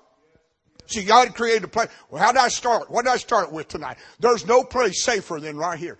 See, 0.88 1.04
God 1.04 1.34
created 1.36 1.64
a 1.64 1.68
place. 1.68 1.90
Well, 2.10 2.22
how 2.22 2.32
did 2.32 2.42
I 2.42 2.50
start? 2.50 2.92
What 2.92 3.06
did 3.06 3.12
I 3.12 3.18
start 3.18 3.52
with 3.52 3.68
tonight? 3.68 3.98
There's 4.20 4.46
no 4.46 4.64
place 4.64 5.04
safer 5.04 5.40
than 5.40 5.58
right 5.58 5.80
here. 5.80 5.98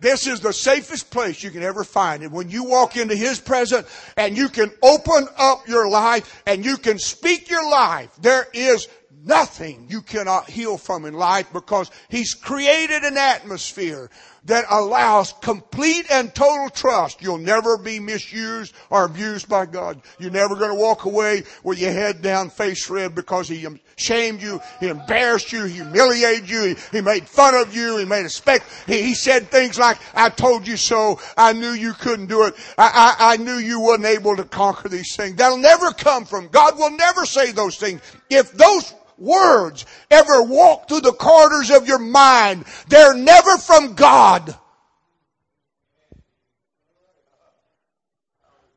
This 0.00 0.26
is 0.26 0.40
the 0.40 0.52
safest 0.52 1.10
place 1.10 1.42
you 1.42 1.50
can 1.50 1.62
ever 1.62 1.82
find. 1.82 2.22
And 2.22 2.32
when 2.32 2.50
you 2.50 2.64
walk 2.64 2.96
into 2.96 3.16
His 3.16 3.40
presence 3.40 3.88
and 4.16 4.36
you 4.36 4.48
can 4.48 4.70
open 4.82 5.26
up 5.36 5.66
your 5.66 5.88
life 5.88 6.42
and 6.46 6.64
you 6.64 6.76
can 6.76 6.98
speak 6.98 7.50
your 7.50 7.68
life, 7.68 8.10
there 8.20 8.46
is 8.52 8.86
nothing 9.28 9.86
you 9.88 10.02
cannot 10.02 10.50
heal 10.50 10.78
from 10.78 11.04
in 11.04 11.14
life 11.14 11.52
because 11.52 11.90
He's 12.08 12.34
created 12.34 13.04
an 13.04 13.16
atmosphere 13.16 14.10
that 14.48 14.64
allows 14.70 15.34
complete 15.42 16.06
and 16.10 16.34
total 16.34 16.70
trust. 16.70 17.20
You'll 17.22 17.38
never 17.38 17.76
be 17.76 18.00
misused 18.00 18.74
or 18.88 19.04
abused 19.04 19.48
by 19.48 19.66
God. 19.66 20.00
You're 20.18 20.30
never 20.30 20.56
going 20.56 20.70
to 20.70 20.80
walk 20.80 21.04
away 21.04 21.44
with 21.62 21.78
your 21.78 21.92
head 21.92 22.22
down, 22.22 22.48
face 22.50 22.88
red 22.88 23.14
because 23.14 23.48
He 23.48 23.66
shamed 23.96 24.42
you, 24.42 24.60
He 24.80 24.88
embarrassed 24.88 25.52
you, 25.52 25.64
He 25.64 25.74
humiliated 25.74 26.48
you, 26.48 26.76
He, 26.92 27.00
made 27.00 27.28
fun 27.28 27.54
of 27.54 27.74
you, 27.74 27.98
He 27.98 28.04
made 28.04 28.24
a 28.24 28.30
spec, 28.30 28.62
he, 28.86 29.02
he, 29.02 29.14
said 29.14 29.50
things 29.50 29.78
like, 29.78 29.98
I 30.14 30.30
told 30.30 30.66
you 30.66 30.76
so, 30.76 31.20
I 31.36 31.52
knew 31.52 31.72
you 31.72 31.92
couldn't 31.92 32.26
do 32.26 32.44
it, 32.44 32.54
I, 32.78 33.16
I, 33.18 33.32
I 33.34 33.36
knew 33.36 33.56
you 33.56 33.80
wasn't 33.80 34.06
able 34.06 34.36
to 34.36 34.44
conquer 34.44 34.88
these 34.88 35.14
things. 35.14 35.36
That'll 35.36 35.58
never 35.58 35.92
come 35.92 36.24
from, 36.24 36.48
God 36.48 36.78
will 36.78 36.92
never 36.92 37.26
say 37.26 37.52
those 37.52 37.76
things. 37.76 38.00
If 38.30 38.52
those 38.52 38.94
words 39.18 39.84
ever 40.10 40.42
walk 40.42 40.88
through 40.88 41.00
the 41.00 41.12
corridors 41.12 41.70
of 41.70 41.86
your 41.86 41.98
mind, 41.98 42.64
they're 42.88 43.16
never 43.16 43.56
from 43.58 43.94
God. 43.94 44.56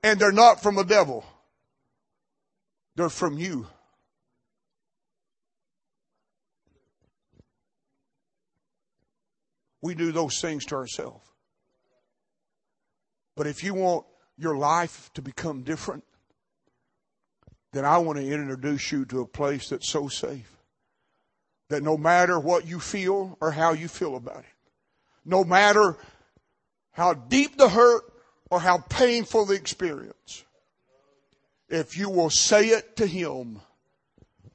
And 0.03 0.19
they're 0.19 0.31
not 0.31 0.63
from 0.63 0.75
the 0.75 0.83
devil. 0.83 1.23
They're 2.95 3.09
from 3.09 3.37
you. 3.37 3.67
We 9.81 9.95
do 9.95 10.11
those 10.11 10.39
things 10.39 10.65
to 10.65 10.75
ourselves. 10.75 11.25
But 13.35 13.47
if 13.47 13.63
you 13.63 13.73
want 13.73 14.05
your 14.37 14.55
life 14.57 15.09
to 15.15 15.21
become 15.21 15.63
different, 15.63 16.03
then 17.73 17.85
I 17.85 17.97
want 17.99 18.19
to 18.19 18.25
introduce 18.25 18.91
you 18.91 19.05
to 19.05 19.21
a 19.21 19.27
place 19.27 19.69
that's 19.69 19.87
so 19.87 20.07
safe. 20.07 20.51
That 21.69 21.83
no 21.83 21.97
matter 21.97 22.37
what 22.39 22.67
you 22.67 22.79
feel 22.79 23.37
or 23.39 23.51
how 23.51 23.71
you 23.71 23.87
feel 23.87 24.15
about 24.15 24.39
it, 24.39 24.69
no 25.23 25.43
matter 25.43 25.97
how 26.91 27.13
deep 27.13 27.57
the 27.57 27.69
hurt 27.69 28.03
or 28.49 28.59
how 28.59 28.79
painful 28.79 29.45
the 29.45 29.53
experience, 29.53 30.43
if 31.69 31.97
you 31.97 32.09
will 32.09 32.29
say 32.29 32.67
it 32.67 32.97
to 32.97 33.07
him, 33.07 33.61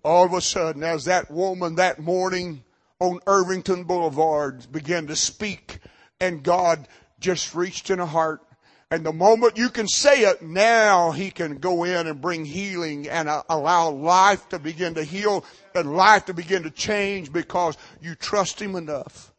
all 0.04 0.24
of 0.24 0.34
a 0.34 0.40
sudden, 0.42 0.82
as 0.82 1.06
that 1.06 1.30
woman 1.30 1.76
that 1.76 1.98
morning 1.98 2.62
on 3.00 3.18
Irvington 3.26 3.84
Boulevard 3.84 4.70
began 4.70 5.06
to 5.06 5.16
speak, 5.16 5.78
and 6.20 6.42
God 6.42 6.86
just 7.18 7.54
reached 7.54 7.88
in 7.90 7.98
her 7.98 8.06
heart 8.06 8.42
and 8.90 9.04
the 9.04 9.12
moment 9.12 9.58
you 9.58 9.68
can 9.68 9.88
say 9.88 10.20
it, 10.20 10.42
now 10.42 11.10
He 11.10 11.30
can 11.30 11.56
go 11.56 11.84
in 11.84 12.06
and 12.06 12.20
bring 12.20 12.44
healing 12.44 13.08
and 13.08 13.28
uh, 13.28 13.42
allow 13.48 13.90
life 13.90 14.48
to 14.50 14.60
begin 14.60 14.94
to 14.94 15.02
heal 15.02 15.44
and 15.74 15.96
life 15.96 16.26
to 16.26 16.34
begin 16.34 16.62
to 16.62 16.70
change 16.70 17.32
because 17.32 17.76
you 18.00 18.14
trust 18.14 18.62
Him 18.62 18.76
enough 18.76 19.34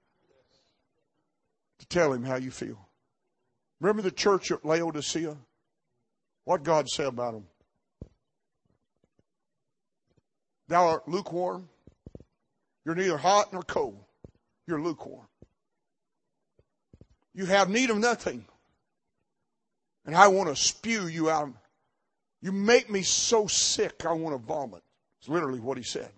to 1.79 1.85
tell 1.87 2.11
Him 2.11 2.23
how 2.23 2.35
you 2.35 2.51
feel. 2.51 2.77
Remember 3.79 4.01
the 4.01 4.11
church 4.11 4.51
at 4.51 4.65
Laodicea? 4.65 5.37
What 6.43 6.63
God 6.63 6.89
said 6.89 7.07
about 7.07 7.33
them? 7.33 7.45
Thou 10.67 10.87
art 10.87 11.07
lukewarm. 11.07 11.69
You're 12.85 12.95
neither 12.95 13.17
hot 13.17 13.53
nor 13.53 13.63
cold. 13.63 13.97
You're 14.65 14.81
lukewarm. 14.81 15.27
You 17.33 17.45
have 17.45 17.69
need 17.69 17.89
of 17.89 17.97
nothing 17.97 18.45
and 20.07 20.15
I 20.15 20.29
want 20.29 20.49
to 20.49 20.55
spew 20.55 21.07
you 21.07 21.29
out. 21.29 21.51
You 22.41 22.51
make 22.53 22.89
me 22.89 23.03
so 23.03 23.45
sick, 23.45 24.05
I 24.05 24.13
want 24.13 24.35
to 24.35 24.41
vomit. 24.43 24.81
It's 25.19 25.29
literally 25.29 25.59
what 25.59 25.77
he 25.77 25.83
said. 25.83 26.09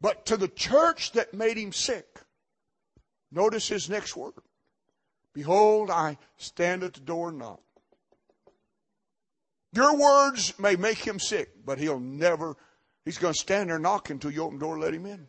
But 0.00 0.24
to 0.26 0.36
the 0.36 0.48
church 0.48 1.12
that 1.12 1.34
made 1.34 1.56
him 1.56 1.72
sick, 1.72 2.20
notice 3.30 3.68
his 3.68 3.90
next 3.90 4.16
word. 4.16 4.34
Behold, 5.34 5.90
I 5.90 6.18
stand 6.36 6.82
at 6.82 6.94
the 6.94 7.00
door 7.00 7.30
and 7.30 7.38
knock. 7.38 7.60
Your 9.72 9.96
words 9.96 10.58
may 10.58 10.76
make 10.76 10.98
him 10.98 11.18
sick, 11.18 11.50
but 11.64 11.78
he'll 11.78 12.00
never, 12.00 12.56
he's 13.04 13.18
going 13.18 13.32
to 13.32 13.40
stand 13.40 13.70
there 13.70 13.78
knocking 13.78 14.14
until 14.14 14.30
you 14.30 14.42
open 14.42 14.58
the 14.58 14.64
door 14.64 14.74
and 14.74 14.82
let 14.82 14.94
him 14.94 15.06
in. 15.06 15.26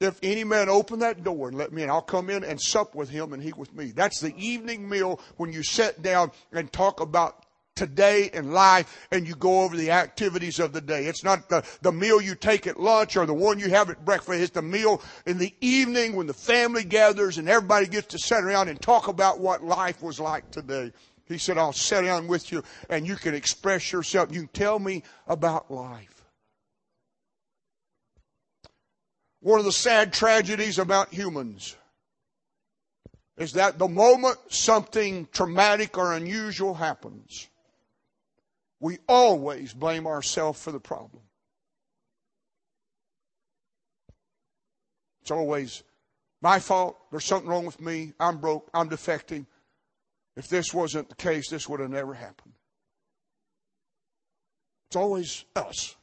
If 0.00 0.18
any 0.22 0.44
man 0.44 0.70
open 0.70 1.00
that 1.00 1.22
door 1.22 1.48
and 1.48 1.58
let 1.58 1.72
me 1.72 1.82
in, 1.82 1.90
I'll 1.90 2.00
come 2.00 2.30
in 2.30 2.42
and 2.42 2.58
sup 2.60 2.94
with 2.94 3.10
him 3.10 3.34
and 3.34 3.42
he 3.42 3.52
with 3.52 3.74
me. 3.74 3.92
That's 3.92 4.18
the 4.18 4.34
evening 4.36 4.88
meal 4.88 5.20
when 5.36 5.52
you 5.52 5.62
sit 5.62 6.02
down 6.02 6.32
and 6.52 6.72
talk 6.72 7.00
about 7.00 7.44
today 7.74 8.30
and 8.32 8.52
life 8.52 9.08
and 9.10 9.28
you 9.28 9.34
go 9.34 9.62
over 9.62 9.76
the 9.76 9.90
activities 9.90 10.58
of 10.58 10.72
the 10.72 10.80
day. 10.80 11.04
It's 11.04 11.22
not 11.22 11.50
the, 11.50 11.64
the 11.82 11.92
meal 11.92 12.20
you 12.20 12.34
take 12.34 12.66
at 12.66 12.80
lunch 12.80 13.16
or 13.16 13.26
the 13.26 13.34
one 13.34 13.58
you 13.58 13.68
have 13.70 13.90
at 13.90 14.04
breakfast. 14.04 14.40
It's 14.40 14.50
the 14.50 14.62
meal 14.62 15.02
in 15.26 15.36
the 15.36 15.54
evening 15.60 16.16
when 16.16 16.26
the 16.26 16.34
family 16.34 16.84
gathers 16.84 17.36
and 17.36 17.48
everybody 17.48 17.86
gets 17.86 18.08
to 18.08 18.18
sit 18.18 18.42
around 18.42 18.68
and 18.68 18.80
talk 18.80 19.08
about 19.08 19.38
what 19.38 19.62
life 19.62 20.02
was 20.02 20.18
like 20.18 20.50
today. 20.50 20.92
He 21.26 21.36
said, 21.36 21.58
I'll 21.58 21.72
sit 21.72 22.02
down 22.02 22.26
with 22.26 22.50
you 22.50 22.64
and 22.88 23.06
you 23.06 23.16
can 23.16 23.34
express 23.34 23.92
yourself. 23.92 24.32
You 24.32 24.40
can 24.40 24.48
tell 24.48 24.78
me 24.78 25.02
about 25.28 25.70
life. 25.70 26.19
One 29.40 29.58
of 29.58 29.64
the 29.64 29.72
sad 29.72 30.12
tragedies 30.12 30.78
about 30.78 31.12
humans 31.12 31.76
is 33.38 33.52
that 33.54 33.78
the 33.78 33.88
moment 33.88 34.36
something 34.48 35.26
traumatic 35.32 35.96
or 35.96 36.12
unusual 36.12 36.74
happens, 36.74 37.48
we 38.80 38.98
always 39.08 39.72
blame 39.72 40.06
ourselves 40.06 40.62
for 40.62 40.72
the 40.72 40.80
problem. 40.80 41.22
It's 45.22 45.30
always 45.30 45.82
my 46.42 46.58
fault. 46.58 46.98
There's 47.10 47.24
something 47.24 47.48
wrong 47.48 47.64
with 47.64 47.80
me. 47.80 48.12
I'm 48.20 48.38
broke. 48.38 48.68
I'm 48.74 48.90
defecting. 48.90 49.46
If 50.36 50.48
this 50.48 50.74
wasn't 50.74 51.08
the 51.08 51.14
case, 51.14 51.48
this 51.48 51.68
would 51.68 51.80
have 51.80 51.90
never 51.90 52.14
happened. 52.14 52.54
It's 54.88 54.96
always 54.96 55.44
us. 55.54 55.96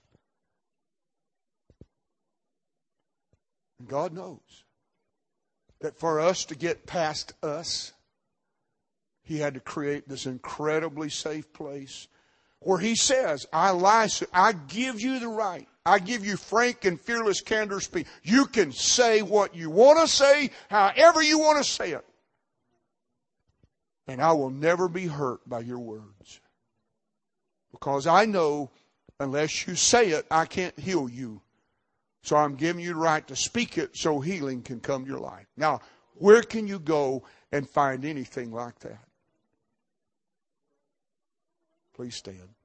And 3.80 3.88
God 3.88 4.14
knows 4.14 4.64
that 5.82 6.00
for 6.00 6.20
us 6.20 6.46
to 6.46 6.56
get 6.56 6.86
past 6.86 7.34
us, 7.44 7.94
He 9.24 9.38
had 9.38 9.54
to 9.54 9.60
create 9.60 10.08
this 10.08 10.26
incredibly 10.26 11.10
safe 11.10 11.52
place 11.54 12.08
where 12.60 12.80
He 12.80 12.96
says, 12.96 13.46
I 13.54 13.72
lie, 13.72 14.10
I 14.34 14.54
give 14.54 15.00
you 15.00 15.20
the 15.20 15.28
right. 15.28 15.68
I 15.86 16.00
give 16.00 16.26
you 16.26 16.36
frank 16.36 16.84
and 16.84 17.00
fearless 17.00 17.40
candor 17.40 17.80
speech. 17.80 18.08
You 18.22 18.46
can 18.46 18.74
say 18.74 19.22
what 19.22 19.56
you 19.56 19.70
want 19.70 20.00
to 20.02 20.08
say, 20.08 20.52
however 20.70 21.22
you 21.22 21.40
want 21.40 21.60
to 21.60 21.64
say 21.64 21.92
it. 21.92 22.06
And 24.08 24.22
I 24.22 24.34
will 24.34 24.50
never 24.50 24.88
be 24.90 25.08
hurt 25.08 25.48
by 25.48 25.60
your 25.60 25.80
words. 25.80 26.42
Because 27.72 28.08
I 28.08 28.26
know 28.26 28.70
unless 29.20 29.68
you 29.68 29.76
say 29.76 30.10
it, 30.10 30.26
I 30.32 30.46
can't 30.46 30.78
heal 30.80 31.10
you. 31.10 31.42
So 32.28 32.36
I'm 32.36 32.56
giving 32.56 32.84
you 32.84 32.90
the 32.90 33.00
right 33.00 33.26
to 33.30 33.38
speak 33.38 33.78
it 33.78 33.96
so 33.96 34.20
healing 34.20 34.62
can 34.62 34.82
come 34.82 35.06
to 35.06 35.10
your 35.10 35.22
life. 35.22 35.46
Now, 35.56 35.80
where 36.16 36.42
can 36.44 36.68
you 36.68 36.78
go 36.78 37.24
and 37.54 37.70
find 37.70 38.04
anything 38.04 38.52
like 38.52 38.78
that? 38.80 39.00
Please 41.96 42.16
stand. 42.16 42.57